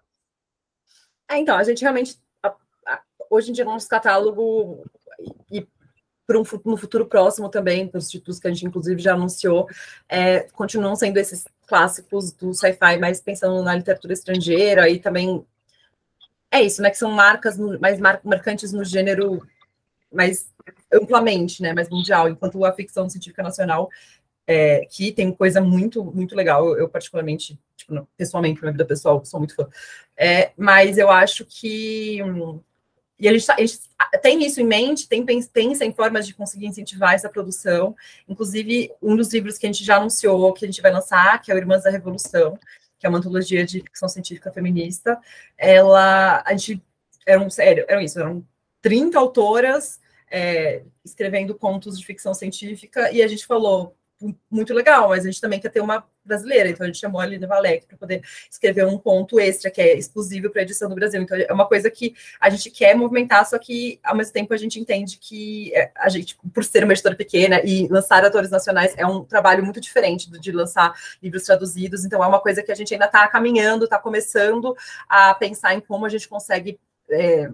[1.30, 2.18] É, então, a gente realmente
[3.32, 4.84] hoje em dia, nosso catálogo
[5.50, 5.66] e
[6.32, 9.68] para um, no futuro próximo também, para os títulos que a gente inclusive já anunciou,
[10.08, 15.44] é, continuam sendo esses clássicos do sci-fi, mais pensando na literatura estrangeira e também
[16.50, 16.90] é isso, né?
[16.90, 19.46] Que são marcas mais mar marcantes no gênero
[20.12, 20.50] mais
[20.92, 21.72] amplamente, né?
[21.72, 23.90] Mais mundial, enquanto a ficção científica nacional
[24.46, 26.76] é, que tem coisa muito, muito legal.
[26.76, 29.68] Eu, particularmente, tipo, pessoalmente, na minha vida pessoal, sou muito fã.
[30.16, 32.22] É, mas eu acho que.
[32.22, 32.60] Hum,
[33.22, 33.78] e tá, a gente,
[34.20, 37.94] tem isso em mente, tem, pensa em formas de conseguir incentivar essa produção.
[38.28, 41.52] Inclusive, um dos livros que a gente já anunciou, que a gente vai lançar, que
[41.52, 42.58] é o Irmãs da Revolução,
[42.98, 45.18] que é uma antologia de ficção científica feminista,
[45.56, 46.42] ela.
[46.44, 46.82] A gente.
[47.24, 48.44] Eram, sério, eram isso, eram
[48.80, 53.94] 30 autoras é, escrevendo contos de ficção científica, e a gente falou,
[54.50, 57.26] muito legal, mas a gente também quer ter uma brasileira, então a gente chamou a
[57.26, 60.94] Lina Valek para poder escrever um ponto extra que é exclusivo para a edição do
[60.94, 61.20] Brasil.
[61.20, 64.56] Então é uma coisa que a gente quer movimentar, só que ao mesmo tempo a
[64.56, 68.94] gente entende que é, a gente, por ser uma editora pequena e lançar atores nacionais
[68.96, 72.70] é um trabalho muito diferente do de lançar livros traduzidos, então é uma coisa que
[72.72, 74.76] a gente ainda está caminhando, está começando
[75.08, 76.78] a pensar em como a gente consegue
[77.10, 77.50] é,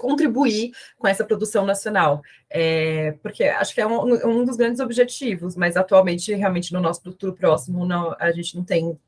[0.00, 5.54] contribuir com essa produção nacional, é, porque acho que é um, um, dos grandes objetivos,
[5.54, 8.98] mas atualmente, realmente, no nosso futuro próximo, não, a gente não tem,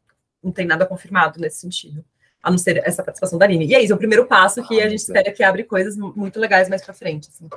[0.44, 2.04] não tem nada confirmado nesse sentido,
[2.42, 3.66] a não ser essa participação da Aline.
[3.66, 6.38] E é isso, é o primeiro passo que a gente espera que abre coisas muito
[6.38, 7.30] legais mais para frente.
[7.30, 7.48] Assim.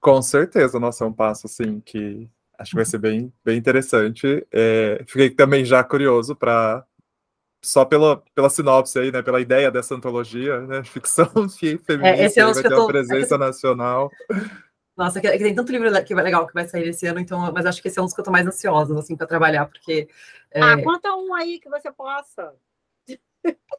[0.00, 4.44] Com certeza, nossa, é um passo, assim, que acho que vai ser bem, bem interessante.
[4.52, 6.84] É, fiquei também já curioso para
[7.64, 9.22] só pela, pela sinopse aí, né?
[9.22, 10.84] Pela ideia dessa antologia, né?
[10.84, 12.80] Ficção feminista, é, esse é vai ter tô...
[12.80, 14.10] uma presença nacional.
[14.96, 17.50] Nossa, que, que tem tanto livro que vai legal que vai sair esse ano, então,
[17.52, 19.66] mas acho que esse é um dos que eu tô mais ansiosa, assim, para trabalhar,
[19.66, 20.08] porque.
[20.50, 20.62] É...
[20.62, 22.52] Ah, conta um aí que você possa.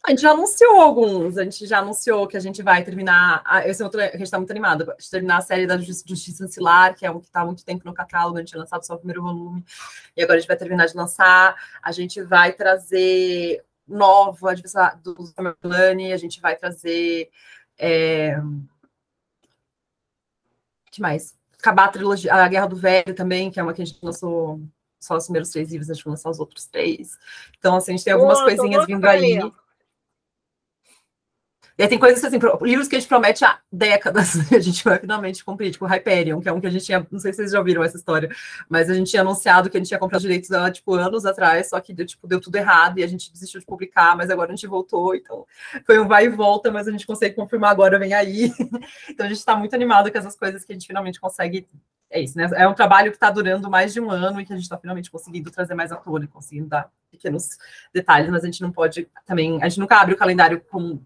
[0.05, 3.43] A gente já anunciou alguns, a gente já anunciou que a gente vai terminar.
[3.65, 6.95] Esse é outro, a gente está muito animado, de terminar a série da Justiça Ancilar,
[6.95, 8.93] que é um que está há muito tempo no catálogo, a gente tinha lançado só
[8.93, 9.65] o primeiro volume,
[10.15, 11.55] e agora a gente vai terminar de lançar.
[11.81, 14.55] A gente vai trazer nova
[15.03, 15.55] do Samuel
[16.13, 17.29] a gente vai trazer.
[17.77, 18.37] É...
[20.91, 21.35] que mais?
[21.59, 24.61] Acabar a trilogia, a Guerra do Velho também, que é uma que a gente lançou
[24.99, 27.17] só os primeiros três livros, a gente vai lançar os outros três.
[27.57, 29.39] Então, assim, a gente tem algumas coisinhas vindo aí.
[31.77, 34.97] E aí tem coisas assim, livros que a gente promete há décadas, a gente vai
[34.97, 37.51] finalmente cumprir, tipo Hyperion, que é um que a gente tinha, não sei se vocês
[37.51, 38.29] já ouviram essa história,
[38.69, 41.69] mas a gente tinha anunciado que a gente tinha comprado direitos há, tipo, anos atrás,
[41.69, 44.53] só que deu, tipo, deu tudo errado e a gente desistiu de publicar, mas agora
[44.53, 45.45] a gente voltou, então
[45.85, 48.53] foi um vai e volta, mas a gente consegue confirmar agora, vem aí.
[49.09, 51.67] então a gente está muito animado com essas coisas que a gente finalmente consegue
[52.09, 52.49] é isso, né?
[52.55, 54.77] É um trabalho que está durando mais de um ano e que a gente está
[54.77, 57.57] finalmente conseguindo trazer mais à tona, conseguindo dar pequenos
[57.93, 61.01] detalhes, mas a gente não pode também, a gente nunca abre o calendário com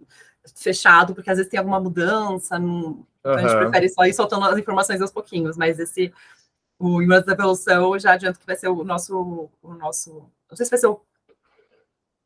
[0.56, 4.46] fechado, porque às vezes tem alguma mudança, não, então a gente prefere só ir soltando
[4.46, 6.14] as informações aos pouquinhos, mas esse,
[6.78, 10.56] o Imãs da Evolução, eu já adianto que vai ser o nosso, o nosso, não
[10.56, 11.02] sei se vai ser o,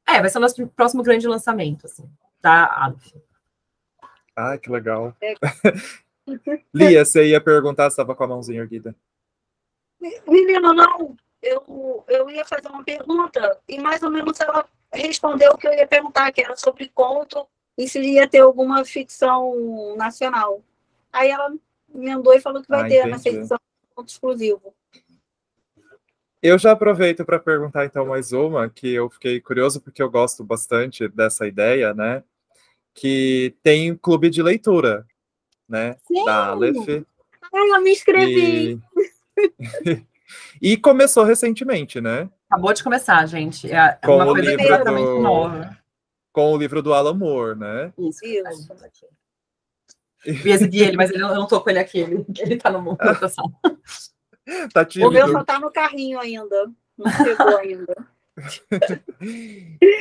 [0.07, 2.09] é, vai ser o nosso próximo grande lançamento, assim,
[2.41, 3.13] da Aleph.
[4.35, 5.15] Ah, que legal.
[5.21, 5.33] É.
[6.73, 8.95] Lia, você ia perguntar se estava com a mãozinha erguida.
[10.27, 11.15] Menina, não.
[11.41, 15.73] Eu, eu ia fazer uma pergunta e mais ou menos ela respondeu o que eu
[15.73, 17.45] ia perguntar, que era sobre conto
[17.77, 20.61] e se ia ter alguma ficção nacional.
[21.11, 21.53] Aí ela
[21.93, 23.57] emendou e falou que vai ah, ter uma ficção
[24.05, 24.73] exclusivo.
[26.41, 30.43] Eu já aproveito para perguntar então mais uma, que eu fiquei curioso porque eu gosto
[30.43, 32.23] bastante dessa ideia, né?
[32.93, 35.05] Que tem clube de leitura,
[35.67, 35.95] né?
[36.07, 36.25] Sim.
[36.25, 37.05] Da Aleph.
[37.53, 38.79] Ai, eu me inscrevi.
[39.37, 40.05] E...
[40.61, 42.29] e começou recentemente, né?
[42.49, 43.71] Acabou de começar, gente.
[43.71, 45.82] É Com uma coisa livro nova
[46.33, 47.93] com o livro do Alan Moore, né?
[47.97, 48.73] Isso, isso.
[50.25, 52.71] Eu ia seguir ele, mas ele, eu não tô com ele aqui, ele, ele tá
[52.71, 53.49] no mundo da sala.
[54.73, 57.95] Tá o meu só tá no carrinho ainda, não chegou ainda.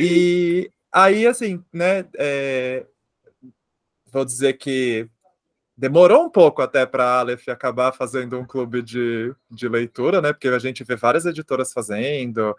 [0.01, 2.85] e aí, assim, né, é,
[4.11, 5.09] vou dizer que
[5.77, 10.33] demorou um pouco até para a Aleph acabar fazendo um clube de, de leitura, né,
[10.33, 12.57] porque a gente vê várias editoras fazendo,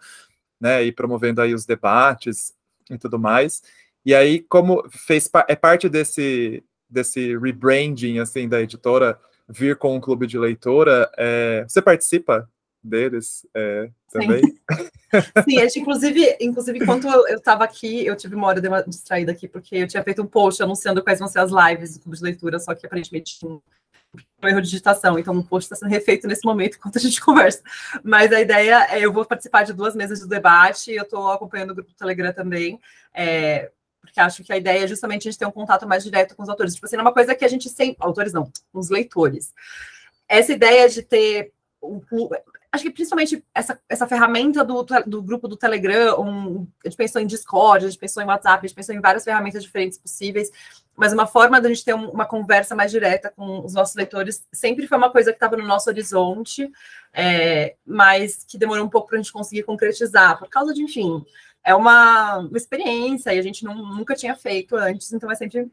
[0.62, 2.54] né, e promovendo aí os debates,
[2.90, 3.62] e tudo mais.
[4.06, 9.18] E aí, como fez é parte desse, desse rebranding assim da editora
[9.48, 12.50] vir com um clube de leitora, é, você participa
[12.84, 14.42] deles é, também?
[15.48, 19.32] Sim, gente, inclusive, inclusive, enquanto eu estava aqui, eu tive uma hora de uma distraída
[19.32, 22.18] aqui, porque eu tinha feito um post anunciando quais vão ser as lives do clube
[22.18, 23.40] de leitura, só que aparentemente
[24.42, 27.22] um erro de digitação, então o post está sendo refeito nesse momento enquanto a gente
[27.22, 27.62] conversa.
[28.04, 31.72] Mas a ideia é, eu vou participar de duas mesas de debate, eu estou acompanhando
[31.72, 32.80] o grupo do Telegram também,
[33.14, 36.36] é, porque acho que a ideia é justamente a gente ter um contato mais direto
[36.36, 36.76] com os autores.
[36.76, 37.96] Tipo assim, é uma coisa que a gente sempre.
[38.00, 39.54] Autores não, os leitores.
[40.28, 42.02] Essa ideia de ter um.
[42.74, 47.22] Acho que principalmente essa, essa ferramenta do, do grupo do Telegram, um, a gente pensou
[47.22, 50.50] em Discord, a gente pensou em WhatsApp, a gente pensou em várias ferramentas diferentes possíveis,
[50.96, 54.44] mas uma forma da gente ter um, uma conversa mais direta com os nossos leitores
[54.52, 56.68] sempre foi uma coisa que estava no nosso horizonte,
[57.14, 61.24] é, mas que demorou um pouco para a gente conseguir concretizar, por causa de, enfim,
[61.64, 65.72] é uma, uma experiência e a gente não, nunca tinha feito antes, então é sempre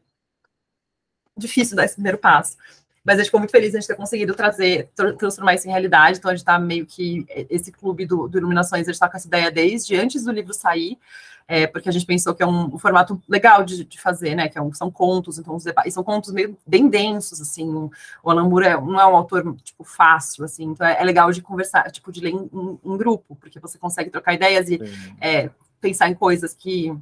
[1.35, 2.55] difícil dar esse primeiro passo.
[3.03, 5.71] Mas a gente ficou muito feliz de a gente ter conseguido trazer, transformar isso em
[5.71, 6.19] realidade.
[6.19, 7.25] Então a gente está meio que.
[7.49, 10.53] Esse clube do, do Iluminações, a gente está com essa ideia desde antes do livro
[10.53, 10.99] sair,
[11.47, 14.47] é, porque a gente pensou que é um, um formato legal de, de, fazer, né?
[14.47, 17.67] Que é um, são contos, então os debates, são contos meio bem densos, assim.
[17.67, 17.89] Um,
[18.23, 20.65] o Alan Moore é, não é um autor, tipo, fácil, assim.
[20.65, 23.77] Então é, é legal de conversar, tipo, de ler em, em, em, grupo, porque você
[23.79, 24.79] consegue trocar ideias e
[25.19, 25.49] é,
[25.81, 26.95] pensar em coisas que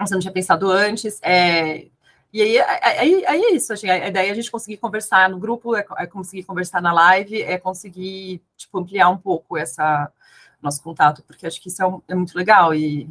[0.00, 1.20] você não tinha pensado antes.
[1.22, 1.86] É,
[2.32, 5.38] e aí, aí, aí é isso, assim, a ideia é a gente conseguir conversar no
[5.38, 10.10] grupo, é, é, conseguir conversar na live, é conseguir tipo, ampliar um pouco essa
[10.62, 13.10] nosso contato, porque acho que isso é, é muito legal e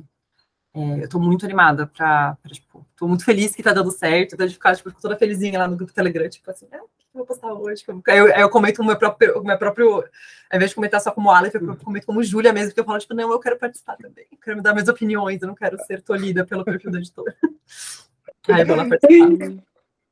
[0.73, 4.47] é, eu estou muito animada para, tipo, estou muito feliz que está dando certo, então
[4.47, 7.17] de ficar tipo, toda felizinha lá no grupo Telegram, tipo assim, ah, o que eu
[7.19, 7.83] vou postar hoje?
[8.07, 11.11] Aí eu, eu comento o meu próprio, o meu próprio, ao invés de comentar só
[11.11, 13.97] como Aleph, eu comento como Júlia mesmo, porque eu falo, tipo, não, eu quero participar
[13.97, 16.97] também, eu quero me dar minhas opiniões, eu não quero ser tolhida pelo perfil do
[16.97, 17.31] editor.
[18.49, 19.63] Ai, vou lá participar.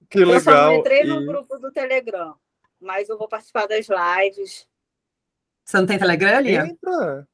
[0.09, 0.33] Que legal.
[0.33, 2.35] Eu só não entrei no grupo do Telegram,
[2.79, 4.67] mas eu vou participar das lives.
[5.65, 6.65] Você não tem Telegram, Lia?
[6.65, 7.27] Entra.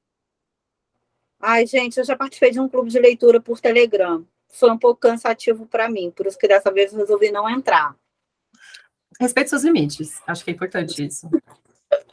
[1.39, 4.25] Ai, gente, eu já participei de um clube de leitura por Telegram.
[4.49, 7.95] Foi um pouco cansativo para mim, por isso que dessa vez eu resolvi não entrar.
[9.19, 10.21] Respeite seus limites.
[10.27, 11.29] Acho que é importante isso.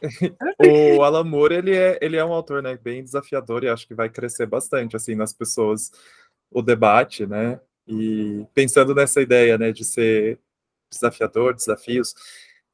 [0.97, 3.93] o Alan Moore, ele é, ele é um autor né, bem desafiador e acho que
[3.93, 5.91] vai crescer bastante assim nas pessoas
[6.49, 7.59] o debate, né?
[7.87, 10.39] E pensando nessa ideia, né, de ser
[10.89, 12.13] desafiador, desafios,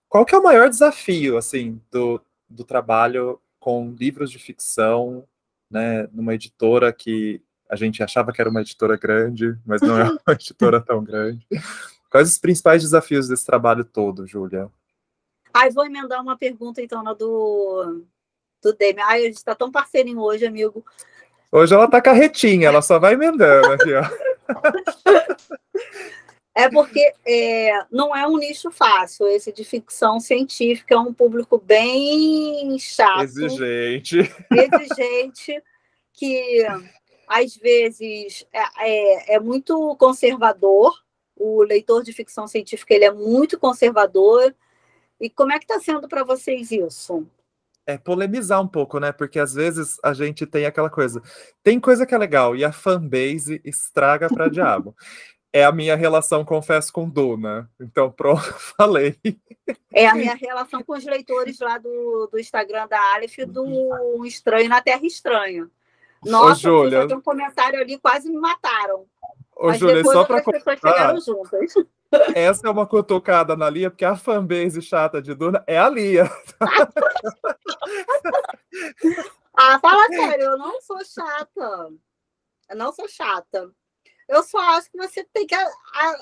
[0.08, 5.28] qual que é o maior desafio, assim, do, do trabalho com livros de ficção,
[5.70, 10.04] né, numa editora que a gente achava que era uma editora grande, mas não é
[10.06, 11.46] uma editora tão grande.
[12.10, 14.70] Quais os principais desafios desse trabalho todo, Júlia?
[15.54, 18.04] Ai, vou emendar uma pergunta, então, na do,
[18.64, 19.02] do Demi.
[19.02, 20.84] Ai, a gente está tão parceirinho hoje, amigo.
[21.52, 24.04] Hoje ela tá carretinha, ela só vai emendando aqui, ó.
[26.56, 29.28] É porque é, não é um nicho fácil.
[29.28, 33.22] Esse de ficção científica é um público bem chato.
[33.22, 34.18] Exigente.
[34.52, 35.64] Exigente,
[36.12, 36.68] que
[37.28, 40.94] às vezes é, é, é muito conservador.
[41.34, 44.54] O leitor de ficção científica ele é muito conservador.
[45.18, 47.26] E como é que está sendo para vocês isso?
[47.90, 49.12] É polemizar um pouco, né?
[49.12, 51.24] Porque às vezes a gente tem aquela coisa.
[51.64, 54.96] Tem coisa que é legal e a fanbase estraga para diabo.
[55.52, 57.68] É a minha relação, confesso, com Duna.
[57.82, 58.44] Então, pronto,
[58.78, 59.20] falei.
[59.92, 64.70] É a minha relação com os leitores lá do, do Instagram da Aleph do Estranho
[64.70, 65.68] na Terra Estranha.
[66.24, 67.08] Nossa, Ô, Júlia...
[67.16, 69.06] um comentário ali, quase me mataram.
[69.56, 71.74] Ô, Mas Júlia, só para pessoas chegaram juntas.
[72.34, 76.30] Essa é uma cutucada na Lia, porque a fanbase chata de Duna é a Lia.
[79.54, 81.92] ah, fala sério, eu não sou chata.
[82.70, 83.70] Eu não sou chata.
[84.28, 85.56] Eu só acho que você tem que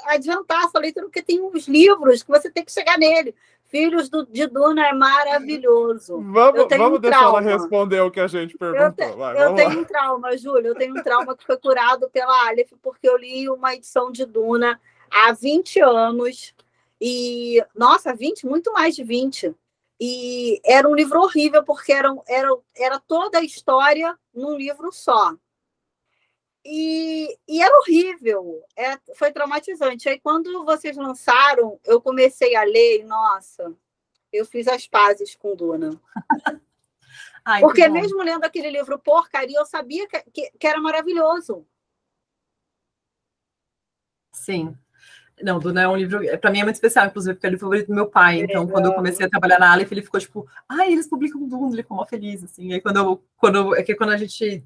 [0.06, 3.36] adiantar a sua leitura, porque tem uns livros que você tem que chegar nele.
[3.66, 6.22] Filhos do, de Duna é maravilhoso.
[6.22, 9.06] Vamos, vamos um deixar ela responder o que a gente perguntou.
[9.06, 9.76] Eu, te, Vai, eu tenho lá.
[9.76, 10.70] um trauma, Júlia.
[10.70, 14.26] Eu tenho um trauma que foi curado pela Aleph, porque eu li uma edição de
[14.26, 14.80] Duna
[15.10, 16.54] há 20 anos.
[17.00, 19.54] E, nossa, 20, muito mais de 20.
[20.00, 25.36] E era um livro horrível, porque era, era, era toda a história num livro só.
[26.70, 30.10] E, e era horrível, é, foi traumatizante.
[30.10, 33.74] Aí, quando vocês lançaram, eu comecei a ler e, nossa,
[34.34, 36.00] eu fiz as pazes com Duna.
[37.46, 41.66] Ai, porque mesmo lendo aquele livro porcaria, eu sabia que, que, que era maravilhoso.
[44.34, 44.78] Sim.
[45.42, 47.66] Não, Duna é um livro, para mim é muito especial, inclusive, porque é o livro
[47.66, 48.42] favorito do meu pai.
[48.42, 51.48] Então, é, quando eu comecei a trabalhar na Aleph, ele ficou tipo, ah, eles publicam
[51.48, 52.74] Duna, ele ficou mó feliz, assim.
[52.74, 54.64] Aí quando, eu, quando é que quando a gente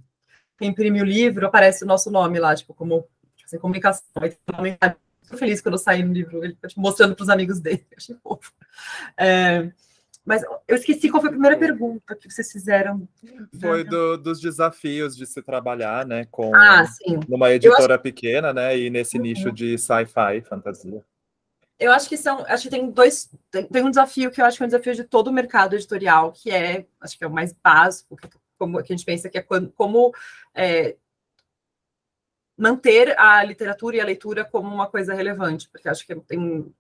[0.62, 3.02] imprime o livro, aparece o nosso nome lá, tipo, como
[3.36, 4.06] tipo, assim, comunicação.
[4.16, 7.86] Aí, muito feliz quando eu saí no livro, ele tipo, mostrando para os amigos dele,
[7.98, 8.54] achei fofo.
[9.18, 9.70] É,
[10.26, 13.08] mas eu esqueci qual foi a primeira pergunta que vocês fizeram.
[13.60, 16.86] Foi do, dos desafios de se trabalhar, né, com ah,
[17.28, 18.04] numa editora acho...
[18.04, 19.24] pequena, né, e nesse uhum.
[19.24, 21.04] nicho de sci-fi, fantasia.
[21.80, 24.58] Eu acho que são, acho que tem dois, tem, tem, um desafio que eu acho
[24.58, 27.32] que é um desafio de todo o mercado editorial, que é, acho que é o
[27.32, 30.14] mais básico, que, como que a gente pensa que é quando, como
[30.54, 30.96] é,
[32.56, 36.72] manter a literatura e a leitura como uma coisa relevante, porque acho que tem.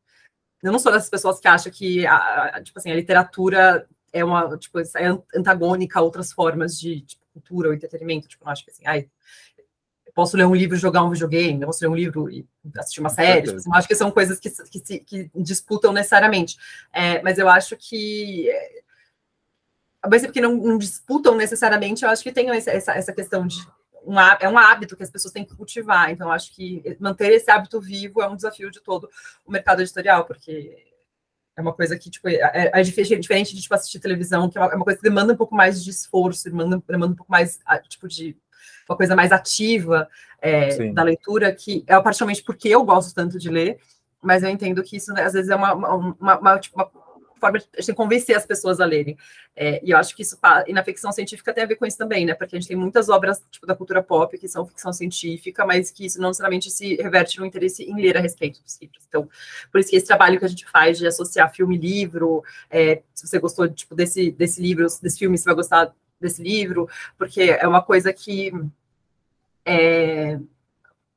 [0.63, 4.23] Eu não sou dessas pessoas que acham que a, a tipo assim, a literatura é
[4.23, 4.85] uma tipo, é
[5.35, 8.27] antagônica a outras formas de cultura ou entretenimento.
[8.27, 9.07] Tipo, não acho que assim, ai,
[10.13, 12.45] posso ler um livro e jogar um videogame, eu posso ler um livro e
[12.77, 13.47] assistir uma série.
[13.47, 16.57] Tipo, assim, acho que são coisas que, que, se, que disputam necessariamente.
[16.93, 18.49] É, mas eu acho que.
[20.03, 23.57] É porque não, não, disputam necessariamente, eu acho que tem essa, essa questão de.
[24.03, 26.09] Um, é um hábito que as pessoas têm que cultivar.
[26.09, 29.09] Então, acho que manter esse hábito vivo é um desafio de todo
[29.45, 30.75] o mercado editorial, porque
[31.55, 34.61] é uma coisa que, tipo, é, é, é diferente de, tipo, assistir televisão, que é
[34.61, 37.31] uma, é uma, coisa que demanda um pouco mais de esforço, demanda, demanda um pouco
[37.31, 38.35] mais, tipo, de
[38.89, 40.09] uma coisa mais ativa
[40.41, 43.79] é, da leitura, que é particularmente porque eu gosto tanto de ler,
[44.21, 46.91] mas eu entendo que isso, né, às vezes, é uma, uma, uma, uma tipo, uma
[47.41, 49.17] forma de convencer as pessoas a lerem.
[49.55, 50.37] É, e eu acho que isso,
[50.67, 52.35] e na ficção científica tem a ver com isso também, né?
[52.35, 55.91] Porque a gente tem muitas obras tipo, da cultura pop que são ficção científica, mas
[55.91, 59.03] que isso não necessariamente se reverte no interesse em ler a respeito dos livros.
[59.09, 59.27] Então,
[59.71, 63.01] por isso que esse trabalho que a gente faz de associar filme e livro, é,
[63.13, 66.87] se você gostou tipo, desse, desse livro, desse filme, você vai gostar desse livro,
[67.17, 68.53] porque é uma coisa que.
[69.65, 70.39] É,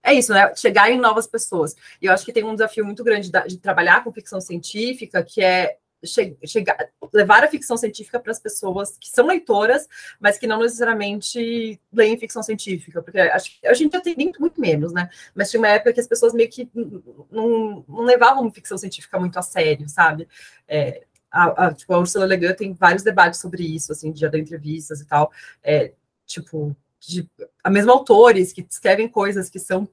[0.03, 0.55] é isso, né?
[0.55, 1.75] Chegar em novas pessoas.
[2.01, 5.23] E eu acho que tem um desafio muito grande de, de trabalhar com ficção científica,
[5.23, 6.77] que é chegar,
[7.13, 9.89] levar a ficção científica para as pessoas que são leitoras,
[10.21, 14.93] mas que não necessariamente leem ficção científica, porque acho, a gente já tem muito, menos,
[14.93, 15.09] né?
[15.35, 19.39] Mas tinha uma época que as pessoas meio que não, não levavam ficção científica muito
[19.39, 20.29] a sério, sabe?
[20.67, 24.29] É, a, a, tipo, a Ursula Le Guin tem vários debates sobre isso, assim, já
[24.29, 25.33] deu entrevistas e tal,
[25.63, 25.93] é,
[26.25, 27.29] tipo, de,
[27.63, 29.89] a mesma autores que escrevem coisas que são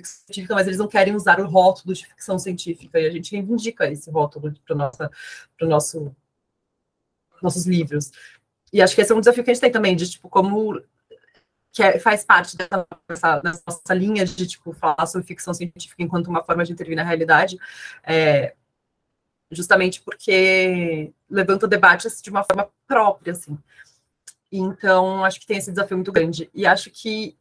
[0.00, 3.34] ficção científica, mas eles não querem usar o rótulo de ficção científica, e a gente
[3.34, 5.10] reivindica esse rótulo para o nosso,
[5.62, 6.16] nosso,
[7.42, 8.10] nossos livros.
[8.72, 10.82] E acho que esse é um desafio que a gente tem também, de tipo, como
[11.72, 16.02] que é, faz parte dessa, dessa, dessa, nossa linha de tipo, falar sobre ficção científica
[16.02, 17.58] enquanto uma forma de intervir na realidade,
[18.02, 18.54] é,
[19.50, 23.58] justamente porque levanta debates de uma forma própria, assim.
[24.50, 26.50] Então, acho que tem esse desafio muito grande.
[26.54, 27.36] E acho que,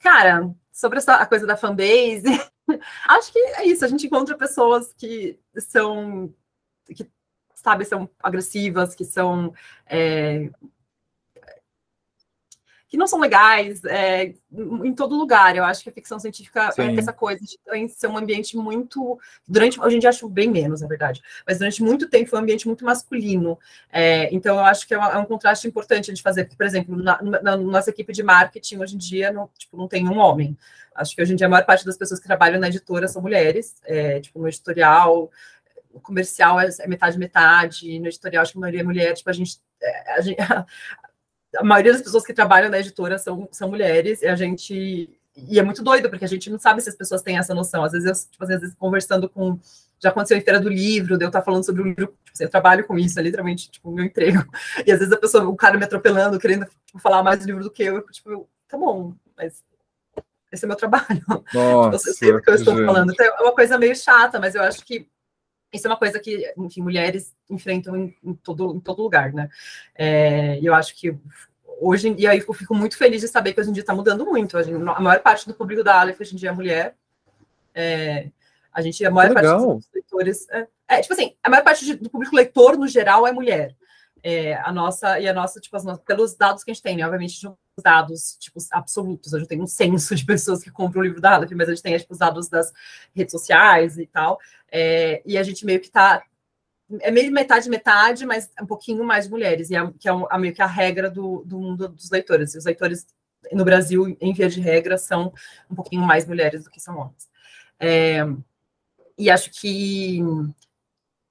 [0.00, 2.24] cara, sobre essa a coisa da fanbase,
[3.08, 3.82] acho que é isso.
[3.82, 6.30] A gente encontra pessoas que são,
[6.94, 7.10] que,
[7.54, 9.54] sabe, são agressivas, que são
[9.86, 10.50] é,
[12.88, 15.56] que não são legais é, em todo lugar.
[15.56, 16.82] Eu acho que a ficção científica Sim.
[16.82, 19.18] é essa coisa de ser um ambiente muito.
[19.46, 22.42] Durante, hoje em dia acho bem menos, na verdade, mas durante muito tempo foi um
[22.42, 23.58] ambiente muito masculino.
[23.92, 26.66] É, então eu acho que é, uma, é, um contraste importante de fazer, porque, por
[26.66, 30.18] exemplo, na, na, nossa equipe de marketing hoje em dia não, tipo, não tem um
[30.18, 30.56] homem.
[30.94, 33.20] Acho que hoje em dia a maior parte das pessoas que trabalham na editora são
[33.20, 35.30] mulheres, é, tipo, no editorial,
[35.92, 39.28] o comercial é, é metade metade, no editorial acho que a maioria é mulher, tipo,
[39.28, 40.36] a gente, é, a gente,
[41.56, 45.10] a maioria das pessoas que trabalham na editora são, são mulheres, e a gente.
[45.36, 47.84] E é muito doido, porque a gente não sabe se as pessoas têm essa noção.
[47.84, 49.58] Às vezes, eu, tipo, às vezes conversando com.
[49.98, 52.44] Já aconteceu em feira do livro, de eu estar falando sobre o livro, tipo, assim,
[52.44, 54.44] eu trabalho com isso, é literalmente, tipo, meu emprego.
[54.86, 57.62] E às vezes a pessoa, o cara me atropelando, querendo tipo, falar mais do livro
[57.62, 59.64] do que eu, eu tipo, tá bom, mas
[60.52, 61.24] esse é meu trabalho.
[61.52, 62.86] Nossa, eu sei do que eu estou gente.
[62.86, 63.12] falando.
[63.12, 65.08] Então, é uma coisa meio chata, mas eu acho que
[65.76, 69.48] isso é uma coisa que, enfim, mulheres enfrentam em, em todo, em todo lugar, né?
[69.94, 71.16] É, e eu acho que
[71.80, 74.24] hoje, e aí eu fico muito feliz de saber que hoje em dia está mudando
[74.24, 74.56] muito.
[74.56, 76.96] A, gente, a, maior parte do público da Aleph hoje em dia é mulher.
[77.74, 78.30] É,
[78.72, 80.48] a gente, a maior parte dos leitores.
[80.50, 83.74] É, é, tipo assim, a maior parte do público leitor, no geral, é mulher.
[84.22, 87.04] É, a nossa, e a nossa, tipo, as, pelos dados que a gente tem, né?
[87.04, 89.34] Obviamente, os dados, tipo, absolutos.
[89.34, 91.74] A gente tem um censo de pessoas que compram o livro da Aleph, mas a
[91.74, 92.72] gente tem, tipo, os dados das
[93.14, 94.38] redes sociais e tal.
[94.70, 96.22] É, e a gente meio que está
[97.00, 100.54] é meio metade metade, mas um pouquinho mais mulheres, e é, que é a, meio
[100.54, 102.54] que a regra do, do mundo dos leitores.
[102.54, 103.06] E os leitores
[103.52, 105.32] no Brasil, em via de regra, são
[105.70, 107.28] um pouquinho mais mulheres do que são homens.
[107.80, 108.20] É,
[109.18, 110.20] e acho que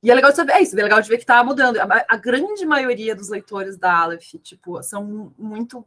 [0.05, 1.77] e é legal de saber, é isso, é legal de ver que está mudando.
[1.77, 5.83] A, a, grande maioria dos leitores da Aleph, tipo, são muito,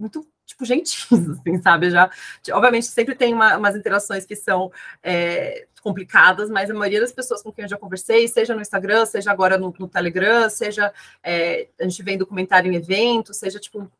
[0.00, 1.90] muito tipo, gentis, assim, sabe?
[1.90, 2.10] Já,
[2.52, 4.72] obviamente, sempre tem uma, umas interações que são
[5.02, 9.06] é, complicadas, mas a maioria das pessoas com quem eu já conversei, seja no Instagram,
[9.06, 10.92] seja agora no, no Telegram, seja
[11.22, 13.90] é, a gente vem documentário em evento, seja, tipo,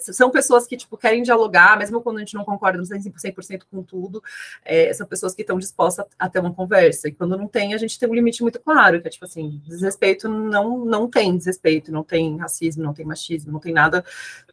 [0.00, 4.22] são pessoas que, tipo, querem dialogar, mesmo quando a gente não concorda 100% com tudo,
[4.64, 7.72] é, são pessoas que estão dispostas a, a, ter uma conversa, e quando não tem,
[7.72, 11.36] a gente tem um limite muito claro, que é, tipo assim, desrespeito não, não tem
[11.36, 14.04] desrespeito, não tem racismo, não tem machismo, não tem nada,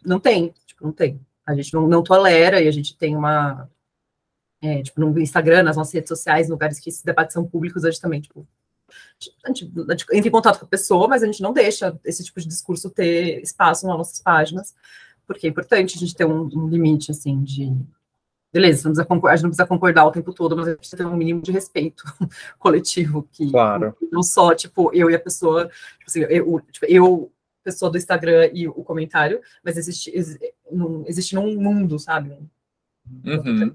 [0.05, 1.19] não tem, tipo, não tem.
[1.45, 3.69] A gente não, não tolera e a gente tem uma.
[4.61, 7.91] É, tipo, no Instagram, nas nossas redes sociais, lugares que esses debates são públicos, a
[7.91, 8.47] gente também, tipo,
[9.43, 11.99] a gente, a gente entra em contato com a pessoa, mas a gente não deixa
[12.05, 14.73] esse tipo de discurso ter espaço nas nossas páginas,
[15.27, 17.75] porque é importante a gente ter um, um limite, assim, de,
[18.53, 21.17] beleza, a gente não precisa concordar o tempo todo, mas a gente precisa ter um
[21.17, 22.03] mínimo de respeito
[22.59, 23.97] coletivo, que claro.
[24.11, 27.31] não só, tipo, eu e a pessoa, tipo assim, eu, tipo, eu
[27.63, 30.53] pessoa do Instagram e o comentário, mas existe, existe,
[31.05, 32.37] existe num mundo, sabe?
[33.25, 33.73] Uhum.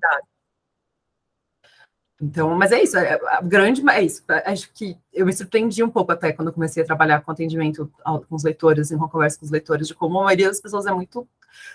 [2.20, 4.24] Então, mas é isso, é, a grande, é isso.
[4.44, 8.34] Acho que eu me surpreendi um pouco até quando comecei a trabalhar com atendimento com
[8.34, 10.92] os leitores, em uma conversa com os leitores, de como a maioria das pessoas é
[10.92, 11.28] muito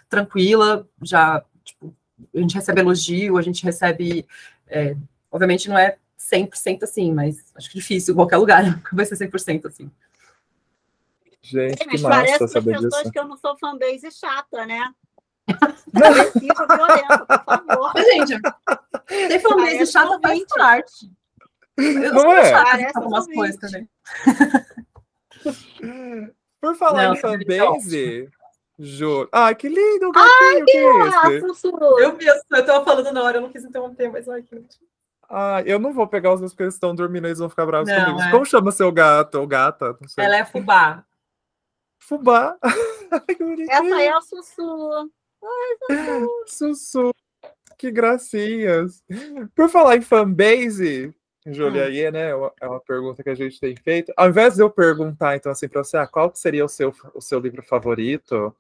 [0.10, 1.96] tranquila, já, tipo,
[2.34, 4.26] a gente recebe elogio, a gente recebe,
[4.68, 4.96] é,
[5.32, 9.16] obviamente não é 100% assim, mas acho que é difícil, em qualquer lugar vai ser
[9.16, 9.90] 100% assim.
[11.44, 13.12] Gente, é, que massa parece saber pessoas disso.
[13.12, 14.94] que eu não sou fanbase chata, né?
[15.94, 17.92] Agressiva, violenta, por favor.
[17.94, 18.42] Mas, gente,
[19.08, 21.12] ter fanbase chata faz parte.
[21.78, 22.50] Eu não é?
[22.50, 23.90] Chata algumas coisas também.
[26.62, 28.30] Por falar não, em fanbase,
[28.80, 29.28] Juro.
[29.32, 31.68] Ah, que lindo, ai, que, é esse?
[31.68, 34.60] Eu vi, eu tava falando na hora, eu não quis interromper, mas ai, que
[35.30, 37.90] Ah, eu não vou pegar os meus porque eles estão dormindo, eles vão ficar bravos
[37.90, 38.22] não, comigo.
[38.22, 38.32] É.
[38.32, 39.98] Como chama seu gato ou gata?
[40.18, 41.04] Ela é fubá.
[42.08, 42.58] Fubá.
[43.70, 45.12] Essa é a Sussu.
[45.42, 47.12] Ai, Sussu.
[47.78, 49.04] Que gracinhas.
[49.56, 51.14] Por falar em fanbase,
[51.46, 52.12] Julia, hum.
[52.12, 52.30] né?
[52.62, 54.14] É uma pergunta que a gente tem feito.
[54.18, 57.22] Ao invés de eu perguntar, então, assim, para você, ah, qual seria o seu, o
[57.22, 58.56] seu livro favorito?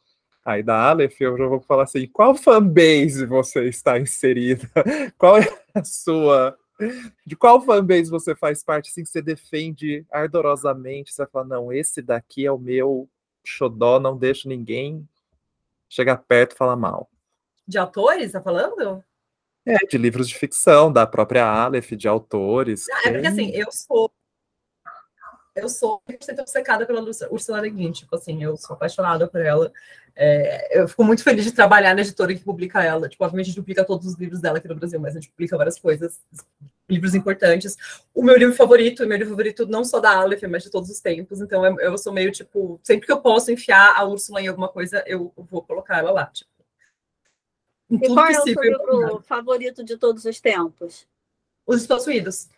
[0.46, 4.70] Aí da Aleph, eu já vou falar assim: qual fanbase você está inserida?
[5.18, 6.58] Qual é a sua.
[7.26, 11.14] De qual fanbase você faz parte, assim, que você defende ardorosamente?
[11.14, 13.08] Você vai falar, não, esse daqui é o meu
[13.46, 15.08] xodó, não deixo ninguém
[15.90, 17.10] chegar perto e falar mal.
[17.68, 19.04] De autores, tá falando?
[19.66, 22.88] É, de livros de ficção, da própria Aleph, de autores.
[22.90, 24.12] Ah, é porque assim, eu sou.
[25.56, 29.72] Eu sou 100% obcecada pela Ursula Le Guin, tipo assim, eu sou apaixonada por ela.
[30.16, 33.08] É, eu fico muito feliz de trabalhar na editora que publica ela.
[33.08, 35.30] Tipo, obviamente a gente publica todos os livros dela aqui no Brasil, mas a gente
[35.30, 36.20] publica várias coisas,
[36.90, 37.78] livros importantes.
[38.14, 40.90] O meu livro favorito, o meu livro favorito não só da Aleph, mas de todos
[40.90, 41.42] os tempos.
[41.42, 44.70] Então eu, eu sou meio tipo, sempre que eu posso enfiar a Úrsula em alguma
[44.70, 46.26] coisa, eu vou colocar ela lá.
[46.28, 46.52] Tipo.
[47.90, 51.08] E qual é o seu livro favorito de todos os tempos?
[51.66, 52.50] Os Despossuídos.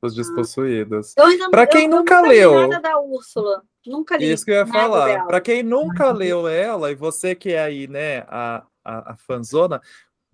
[0.00, 1.14] Os Despossuídos.
[1.16, 1.50] Ah.
[1.50, 2.68] Para quem eu, nunca eu leu.
[2.68, 3.62] Nada da Úrsula.
[3.86, 4.32] Nunca li.
[4.32, 5.26] Isso que eu ia falar.
[5.26, 9.80] Para quem nunca leu ela, e você que é aí, né, a, a, a fanzona,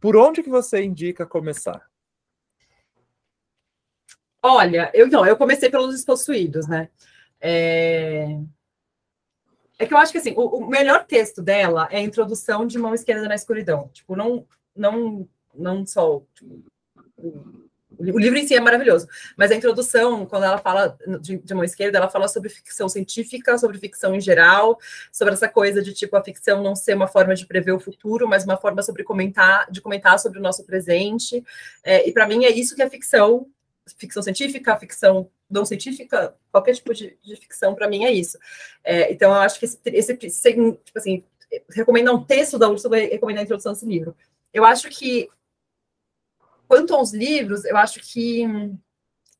[0.01, 1.89] por onde que você indica começar?
[4.47, 6.91] Olha, eu não, eu comecei pelos Despossuídos, né?
[7.41, 8.39] É...
[9.79, 12.79] É que eu acho que assim, o, o, melhor texto dela é a introdução de
[12.79, 13.89] Mão Esquerda na Escuridão.
[13.93, 16.23] Tipo, não, não, não só.
[16.35, 16.63] Tipo,
[17.17, 17.43] o,
[17.99, 21.65] o, livro em si é maravilhoso, mas a introdução, quando ela fala de, de, Mão
[21.65, 24.79] Esquerda, ela fala sobre ficção científica, sobre ficção em geral,
[25.11, 28.29] sobre essa coisa de tipo a ficção não ser uma forma de prever o futuro,
[28.29, 31.43] mas uma forma sobre comentar, de comentar sobre o nosso presente.
[31.83, 33.49] É, e para mim é isso que é ficção
[33.99, 38.39] ficção científica, ficção não científica, qualquer tipo de, de ficção, para mim é isso.
[38.83, 41.25] É, então, eu acho que esse, esse, tipo assim,
[41.71, 44.17] recomendar um texto da Úrsula, recomendar a introdução desse livro.
[44.53, 45.29] Eu acho que,
[46.67, 48.79] quanto aos livros, eu acho que hum,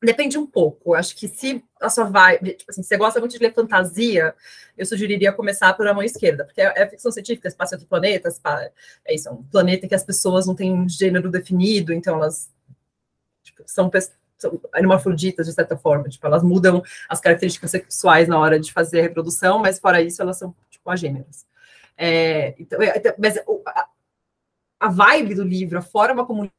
[0.01, 0.91] depende um pouco.
[0.91, 3.53] Eu acho que se a sua vibe, tipo assim, se você gosta muito de ler
[3.53, 4.35] fantasia,
[4.77, 8.39] eu sugeriria começar por a mão esquerda, porque é, é ficção científica, espaço entre planetas,
[9.05, 12.15] é isso, é um planeta em que as pessoas não têm um gênero definido, então
[12.15, 12.53] elas
[13.43, 13.89] tipo, são
[14.49, 16.09] são hermafroditas, de certa forma.
[16.09, 20.21] Tipo, elas mudam as características sexuais na hora de fazer a reprodução, mas fora isso,
[20.21, 21.45] elas são, tipo, agêneras.
[21.97, 23.87] É, então, é, então, mas a,
[24.79, 26.49] a vibe do livro, a forma como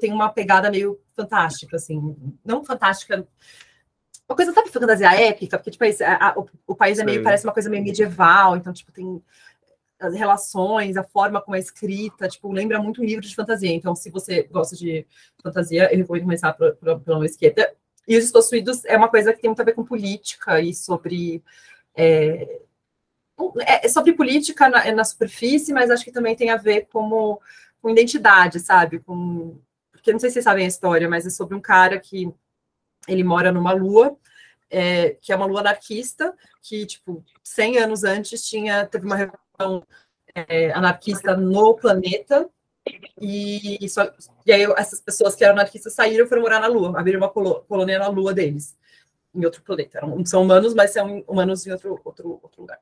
[0.00, 3.26] tem uma pegada meio fantástica, assim, não fantástica,
[4.28, 7.46] uma coisa, sabe, fantasia épica, porque, tipo, a, a, o, o, país é meio, parece
[7.46, 9.22] uma coisa meio medieval, então, tipo, tem
[9.98, 13.70] as relações, a forma como é escrita, tipo, lembra muito um livro de fantasia.
[13.70, 15.06] Então, se você gosta de
[15.42, 17.74] fantasia, eu recomendo começar pela esquerda.
[18.06, 21.42] E Os Despossuídos é uma coisa que tem muito a ver com política e sobre.
[21.94, 22.60] É,
[23.66, 27.40] é sobre política na, na, superfície, mas acho que também tem a ver como,
[27.82, 29.00] com identidade, sabe?
[29.00, 29.58] Com,
[29.92, 32.32] porque não sei se vocês sabem a história, mas é sobre um cara que
[33.08, 34.16] ele mora numa lua,
[34.70, 39.16] é, que é uma lua anarquista, que, tipo, 100 anos antes tinha, teve uma
[40.34, 42.48] é, anarquista no planeta.
[43.20, 44.08] E, só,
[44.44, 47.28] e aí essas pessoas que eram anarquistas saíram e foram morar na Lua, abriram uma
[47.28, 48.76] colônia na Lua deles,
[49.34, 50.00] em outro planeta.
[50.24, 52.78] São humanos, mas são humanos em outro, outro, outro lugar.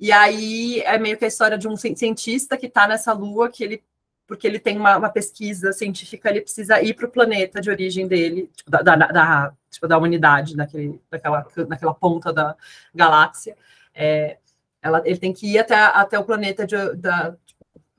[0.00, 3.62] E aí é meio que a história de um cientista que está nessa Lua, que
[3.62, 3.82] ele
[4.26, 8.08] porque ele tem uma, uma pesquisa científica, ele precisa ir para o planeta de origem
[8.08, 12.56] dele, tipo, da, da, da, tipo, da humanidade, daquele, daquela, daquela ponta da
[12.92, 13.56] galáxia.
[13.94, 14.38] É,
[14.82, 17.36] ela, ele tem que ir até, até o planeta de, da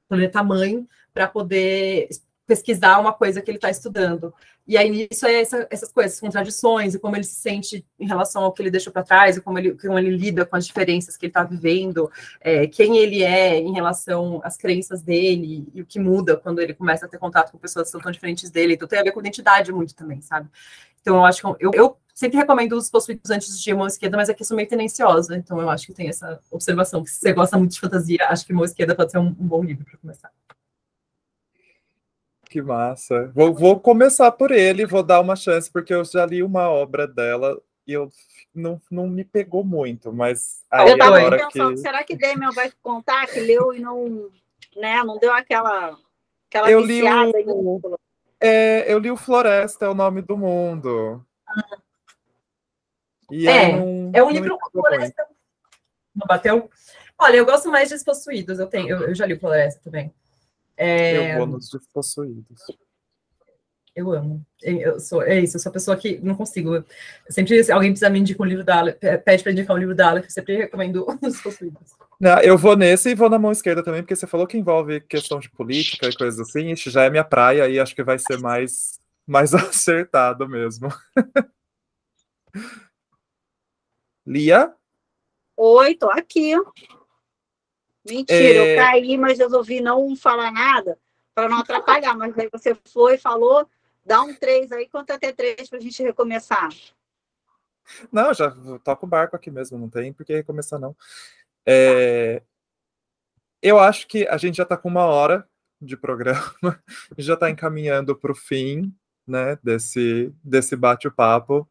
[0.07, 2.09] planeta mãe para poder
[2.45, 4.33] pesquisar uma coisa que ele está estudando.
[4.65, 8.43] E aí nisso é essa, essas coisas, contradições, e como ele se sente em relação
[8.43, 11.15] ao que ele deixou para trás, e como ele, como ele lida com as diferenças
[11.15, 12.09] que ele está vivendo,
[12.41, 16.73] é, quem ele é em relação às crenças dele, e o que muda quando ele
[16.73, 18.73] começa a ter contato com pessoas que são tão diferentes dele.
[18.73, 20.49] Então tem a ver com identidade muito também, sabe?
[21.01, 24.27] Então eu acho que eu, eu sempre recomendo os possuídos antes de mão esquerda, mas
[24.27, 27.31] aqui eu sou meio tendenciosa, então eu acho que tem essa observação, que se você
[27.31, 29.99] gosta muito de fantasia, acho que mão esquerda pode ser um, um bom livro para
[29.99, 30.31] começar.
[32.49, 33.31] Que massa.
[33.35, 37.05] Vou, vou começar por ele, vou dar uma chance, porque eu já li uma obra
[37.05, 37.55] dela
[37.85, 38.09] e eu
[38.51, 41.81] não, não me pegou muito, mas aí eu tava agora pensando, que...
[41.81, 44.31] será que Damian vai contar que leu e não,
[44.75, 45.95] né, não deu aquela,
[46.49, 47.99] aquela Eu li viciada o-?
[48.41, 51.23] É, eu li o Floresta, é o nome do mundo.
[53.31, 55.25] E É, não- É um livro Floresta.
[56.15, 56.69] Não bateu?
[57.19, 60.13] Olha, eu gosto mais de Despossuídos, eu tenho, eu, eu já li o Floresta também.
[60.75, 62.61] É, Eu vou nos despossuídos.
[63.95, 64.45] Eu amo.
[64.61, 66.85] Eu sou, é isso, eu sou a pessoa que não consigo.
[67.27, 69.95] Sempre, se alguém precisa me indicar um livro da Aleph, pede para indicar um livro
[69.95, 71.95] da Aleph, eu sempre recomendo os possuídos.
[72.19, 75.01] Não, eu vou nesse e vou na mão esquerda também, porque você falou que envolve
[75.01, 78.19] questão de política e coisas assim, isso já é minha praia e acho que vai
[78.19, 80.89] ser mais, mais acertado mesmo.
[84.27, 84.75] Lia?
[85.55, 86.53] Oi, tô aqui.
[88.05, 88.73] Mentira, É.
[88.73, 90.99] eu caí, mas resolvi não falar nada
[91.33, 92.13] para não atrapalhar.
[92.13, 93.69] Mas aí você foi, falou,
[94.05, 96.67] dá um três aí, conta até três para a gente recomeçar.
[98.11, 98.53] Não, já
[98.83, 100.93] toco o barco aqui mesmo, não tem por que recomeçar, não.
[101.65, 102.43] É,
[103.61, 105.47] eu acho que a gente já está com uma hora
[105.81, 106.43] de programa,
[107.17, 108.93] já está encaminhando para o fim
[109.25, 111.67] né, desse, desse bate-papo,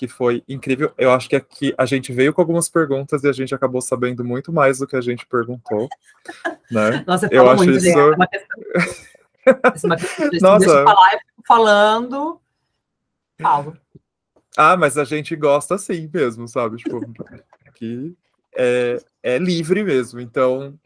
[0.00, 0.94] que foi incrível.
[0.96, 4.24] Eu acho que aqui a gente veio com algumas perguntas e a gente acabou sabendo
[4.24, 5.88] muito mais do que a gente perguntou.
[6.70, 7.04] Né?
[7.04, 7.98] Nossa, Eu acho muito, isso-.
[7.98, 8.62] É uma questão.
[9.44, 10.58] Essa é Nossa.
[10.64, 12.40] Deixa eu falar, eu fico falando.
[13.42, 13.76] Falo.
[14.56, 16.76] Ah, mas a gente gosta assim mesmo, sabe?
[16.76, 17.00] Tipo,
[17.74, 18.14] que
[18.56, 20.20] é, é livre mesmo.
[20.20, 20.78] Então,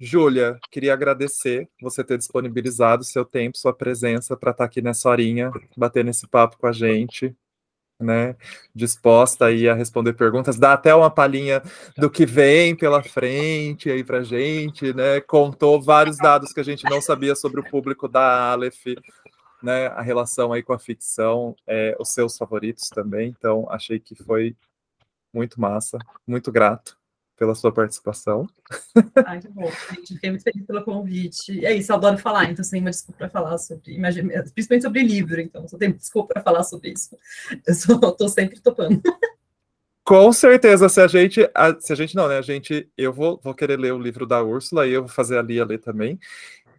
[0.00, 5.52] Júlia, queria agradecer você ter disponibilizado seu tempo, sua presença para estar aqui nessa horinha,
[5.76, 7.36] bater nesse papo com a gente,
[8.00, 8.36] né?
[8.74, 11.62] Disposta aí a responder perguntas, dá até uma palhinha
[11.96, 15.20] do que vem pela frente aí pra gente, né?
[15.20, 18.86] Contou vários dados que a gente não sabia sobre o público da Aleph,
[19.62, 24.14] né, a relação aí com a ficção, é, os seus favoritos também, então achei que
[24.14, 24.56] foi
[25.32, 26.97] muito massa, muito grato
[27.38, 28.46] pela sua participação.
[29.24, 30.14] Ai, que bom, gente.
[30.14, 31.64] Fiquei muito feliz pelo convite.
[31.64, 35.02] É isso, eu adoro falar, então sem uma desculpa para falar sobre, imagina, principalmente sobre
[35.02, 37.16] livro, então só tenho desculpa para falar sobre isso.
[37.66, 39.00] Eu só tô sempre topando.
[40.04, 43.38] Com certeza, se a gente, a- se a gente não, né, a gente, eu vou,
[43.42, 46.18] vou querer ler o livro da Úrsula e eu vou fazer a Lia ler também,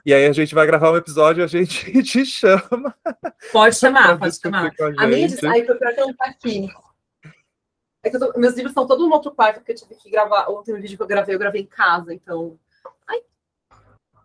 [0.06, 2.96] e aí a gente vai gravar um episódio e a gente te chama.
[3.52, 4.76] Pode chamar, pode chamar.
[4.76, 6.68] com A minha diz, ai, que eu não tá aqui.
[8.02, 10.50] É tô- meus livros estão todos no outro quarto, porque eu tive que gravar.
[10.50, 12.58] Ontem o vídeo que eu gravei, eu gravei em casa, então.
[13.06, 13.22] Ai,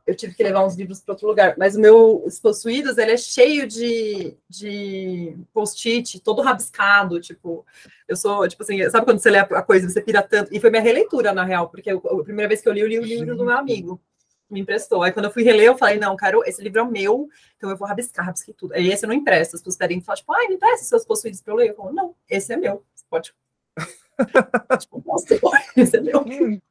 [0.07, 1.57] eu tive que levar uns livros para outro lugar.
[1.59, 7.21] Mas o meu Os Possuídos, ele é cheio de, de post-it, todo rabiscado.
[7.21, 7.67] Tipo,
[8.07, 10.55] eu sou, tipo assim, sabe quando você lê a coisa você pira tanto?
[10.55, 12.87] E foi minha releitura, na real, porque eu- a primeira vez que eu li, eu
[12.87, 14.01] li o livro do meu amigo.
[14.49, 15.03] Me emprestou.
[15.03, 17.77] Aí quando eu fui reler, eu falei, não, cara, esse livro é meu, então eu
[17.77, 18.75] vou rabiscar, rabisquei tudo.
[18.75, 19.57] Aí esse eu não empresto.
[19.57, 21.71] As pessoas pedem e falam, tipo, ai, me empresta seus possuídos para eu ler.
[21.71, 22.85] Eu falo, não, esse é meu.
[22.95, 23.35] Você pode.
[23.77, 23.85] É.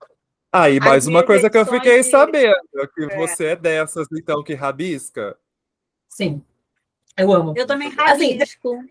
[0.52, 2.56] Aí, mais uma coisa que eu fiquei de- sabendo,
[2.94, 3.16] que É.
[3.18, 5.36] você é dessas, então, que rabisca.
[6.08, 6.44] Sim.
[7.18, 7.54] Eu amo.
[7.58, 8.84] Eu também Assim, rabisco.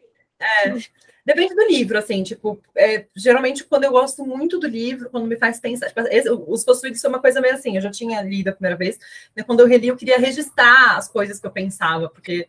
[1.25, 5.37] Depende do livro, assim, tipo, é, geralmente quando eu gosto muito do livro, quando me
[5.37, 8.49] faz pensar, tipo, esse- os possuídos são uma coisa meio assim, eu já tinha lido
[8.49, 8.99] a primeira vez,
[9.37, 12.47] né, quando eu reli eu queria registrar as coisas que eu pensava, porque é,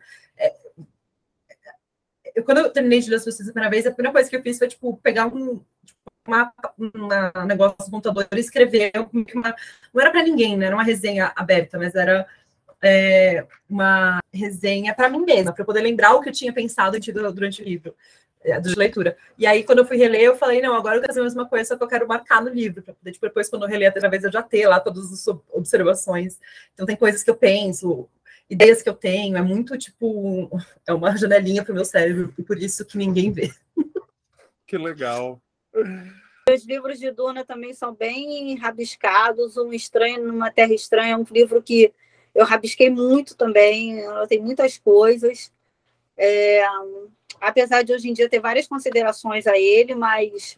[2.36, 4.36] eu- quando eu terminei de ler as possuídos a primeira vez, a primeira coisa que
[4.36, 8.92] eu fiz foi, tipo, pegar um, tipo, uma, um negócio no computador e escrever,
[9.36, 9.56] uma-
[9.94, 12.26] não era para ninguém, né, era uma resenha aberta, mas era
[12.86, 17.00] é, uma resenha para mim mesma, para eu poder lembrar o que eu tinha pensado
[17.00, 17.96] do- durante o livro
[18.44, 19.16] é, de leitura.
[19.38, 21.48] E aí, quando eu fui reler, eu falei, não, agora eu quero fazer a mesma
[21.48, 23.88] coisa, só que eu quero marcar no livro, para poder, tipo, depois, quando eu reler
[23.88, 26.38] a terceira vez, eu já ter lá todas as ob- observações.
[26.74, 28.06] Então, tem coisas que eu penso,
[28.50, 30.50] ideias que eu tenho, é muito, tipo,
[30.88, 33.52] é uma janelinha para o meu cérebro, e por isso que ninguém vê.
[34.68, 35.42] Que legal.
[36.50, 39.56] Os livros de Duna também são bem rabiscados.
[39.56, 41.94] Um Estranho numa Terra Estranha é um livro que
[42.36, 44.00] eu rabisquei muito também.
[44.00, 45.54] Ela tem muitas coisas.
[46.18, 46.64] É,
[47.40, 50.58] apesar de hoje em dia ter várias considerações a ele, mas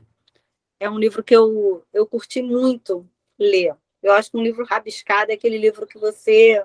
[0.79, 3.07] é um livro que eu, eu curti muito
[3.37, 3.75] ler.
[4.01, 6.63] Eu acho que um livro rabiscado é aquele livro que você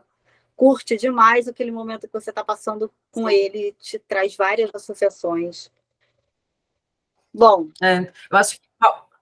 [0.61, 5.73] curte demais aquele momento que você está passando com ele, te traz várias associações.
[7.33, 7.71] Bom.
[7.83, 8.69] É, eu acho que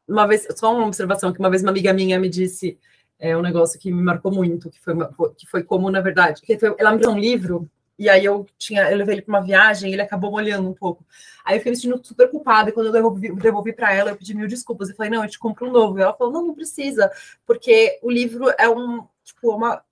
[0.09, 2.77] uma vez, só uma observação, que uma vez uma amiga minha me disse
[3.21, 4.95] é, um negócio que me marcou muito, que foi,
[5.37, 8.45] que foi como, na verdade, que foi, ela me deu um livro e aí eu
[8.59, 11.07] tinha, eu levei ele para uma viagem, ele acabou molhando um pouco.
[11.45, 14.17] Aí eu fiquei me sentindo super culpada, e quando eu devolvi, devolvi para ela, eu
[14.17, 14.89] pedi mil desculpas.
[14.89, 15.99] Eu falei, não, eu te compro um novo.
[15.99, 17.13] E ela falou, não, não precisa,
[17.47, 19.83] porque o livro é um, tipo, uma.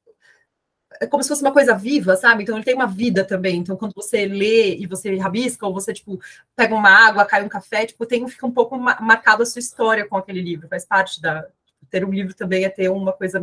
[1.00, 2.42] É como se fosse uma coisa viva, sabe?
[2.42, 3.56] Então ele tem uma vida também.
[3.56, 6.20] Então, quando você lê e você rabisca, ou você, tipo,
[6.54, 10.06] pega uma água, cai um café, tipo, tem, fica um pouco marcado a sua história
[10.06, 11.46] com aquele livro, faz parte da.
[11.90, 13.40] Ter um livro também é ter uma coisa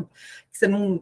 [0.51, 1.01] que você não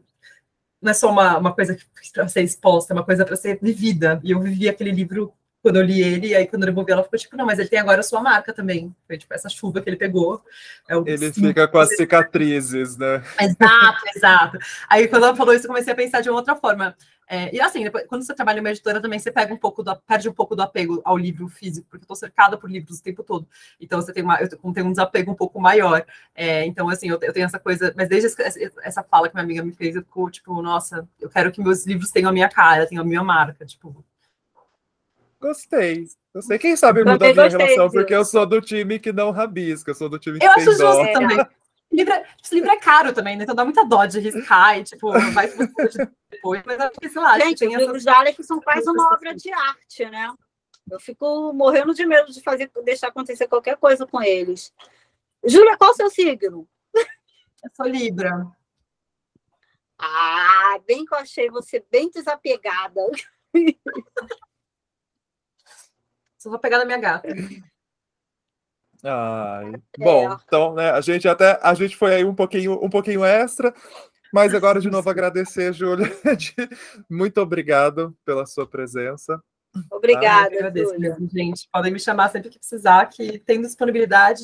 [0.82, 1.78] não é só uma, uma coisa
[2.14, 4.20] para ser exposta, é uma coisa para ser vivida.
[4.24, 5.32] E eu vivi aquele livro
[5.62, 7.70] quando eu li ele, e aí quando eu devolvi ela, ficou tipo, não, mas ele
[7.70, 8.93] tem agora a sua marca também.
[9.07, 10.43] Foi tipo essa chuva que ele pegou.
[10.89, 13.24] É ele fica com as cicatrizes, né?
[13.39, 14.57] Exato, exato.
[14.89, 16.95] Aí quando ela falou isso, eu comecei a pensar de uma outra forma.
[17.34, 19.82] É, e assim, depois, quando você trabalha em uma editora também, você pega um pouco
[19.82, 22.99] do, perde um pouco do apego ao livro físico, porque eu estou cercada por livros
[22.99, 23.47] o tempo todo.
[23.80, 26.05] Então você tem uma, eu tenho um desapego um pouco maior.
[26.36, 28.28] É, então, assim, eu, eu, tenho essa coisa, mas desde
[28.84, 31.86] essa fala que minha amiga me fez, eu fico, tipo, nossa, eu quero que meus
[31.86, 34.03] livros tenham a minha cara, tenham a minha marca, tipo.
[35.41, 36.05] Gostei.
[36.33, 39.31] Eu sei, quem sabe muda a minha relação, porque eu sou do time que não
[39.31, 40.93] rabisca, eu sou do time que eu tem acho dó.
[40.93, 41.45] Justo também.
[41.91, 43.43] livro, é, esse livro é caro também, né?
[43.43, 45.51] Então dá muita dó de riscar e, tipo, vai
[46.29, 47.39] depois, mas acho que, sei lá.
[47.39, 50.31] Gente, os livros da Alex são quase uma obra de arte, né?
[50.89, 54.71] Eu fico morrendo de medo de fazer, deixar acontecer qualquer coisa com eles.
[55.43, 56.67] Júlia, qual o seu signo?
[56.95, 58.45] Eu sou Libra.
[59.97, 63.01] Ah, bem que eu achei você bem desapegada.
[66.41, 67.27] Só vou pegar na minha gata.
[69.03, 70.37] Ai, bom, é.
[70.43, 73.71] então, né, a gente até a gente foi aí um pouquinho um pouquinho extra,
[74.33, 76.07] mas agora de novo agradecer, Júlia.
[77.09, 79.39] Muito obrigado pela sua presença.
[79.91, 81.69] Obrigada, agradeço mesmo, gente.
[81.71, 84.43] Podem me chamar sempre que precisar, que tem disponibilidade,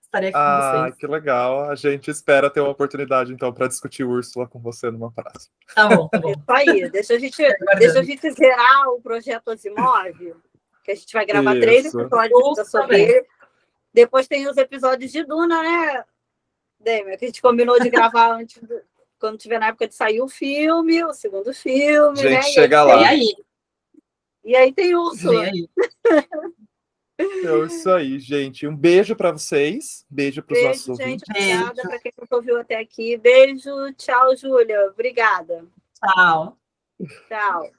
[0.00, 0.94] estarei aqui ah, com vocês.
[0.98, 1.68] que legal.
[1.68, 5.52] A gente espera ter uma oportunidade, então, para discutir Úrsula com você numa próxima.
[5.74, 6.32] Tá bom, tá bom.
[6.48, 7.42] Aí, deixa a gente,
[7.76, 10.34] deixa a gente zerar o projeto Asimov,
[10.82, 11.60] que a gente vai gravar Isso.
[11.60, 13.26] três episódios sobre ele.
[13.92, 16.04] Depois tem os episódios de Duna, né,
[16.80, 17.16] Demian?
[17.16, 18.80] Que a gente combinou de gravar antes, do,
[19.18, 22.18] quando tiver na época de sair o filme, o segundo filme.
[22.18, 22.42] A gente né?
[22.42, 23.02] chega lá.
[23.02, 23.36] E aí?
[24.44, 25.44] E aí tem Úrsula.
[25.44, 25.68] aí.
[27.18, 28.66] É isso aí, gente.
[28.66, 30.04] Um beijo para vocês.
[30.10, 31.28] Beijo para os nossos gente, ouvintes.
[31.28, 33.16] Obrigada para quem nos ouviu até aqui.
[33.16, 33.70] Beijo.
[33.96, 34.86] Tchau, Júlia.
[34.86, 35.64] Obrigada.
[35.94, 36.58] Tchau.
[37.28, 37.70] Tchau.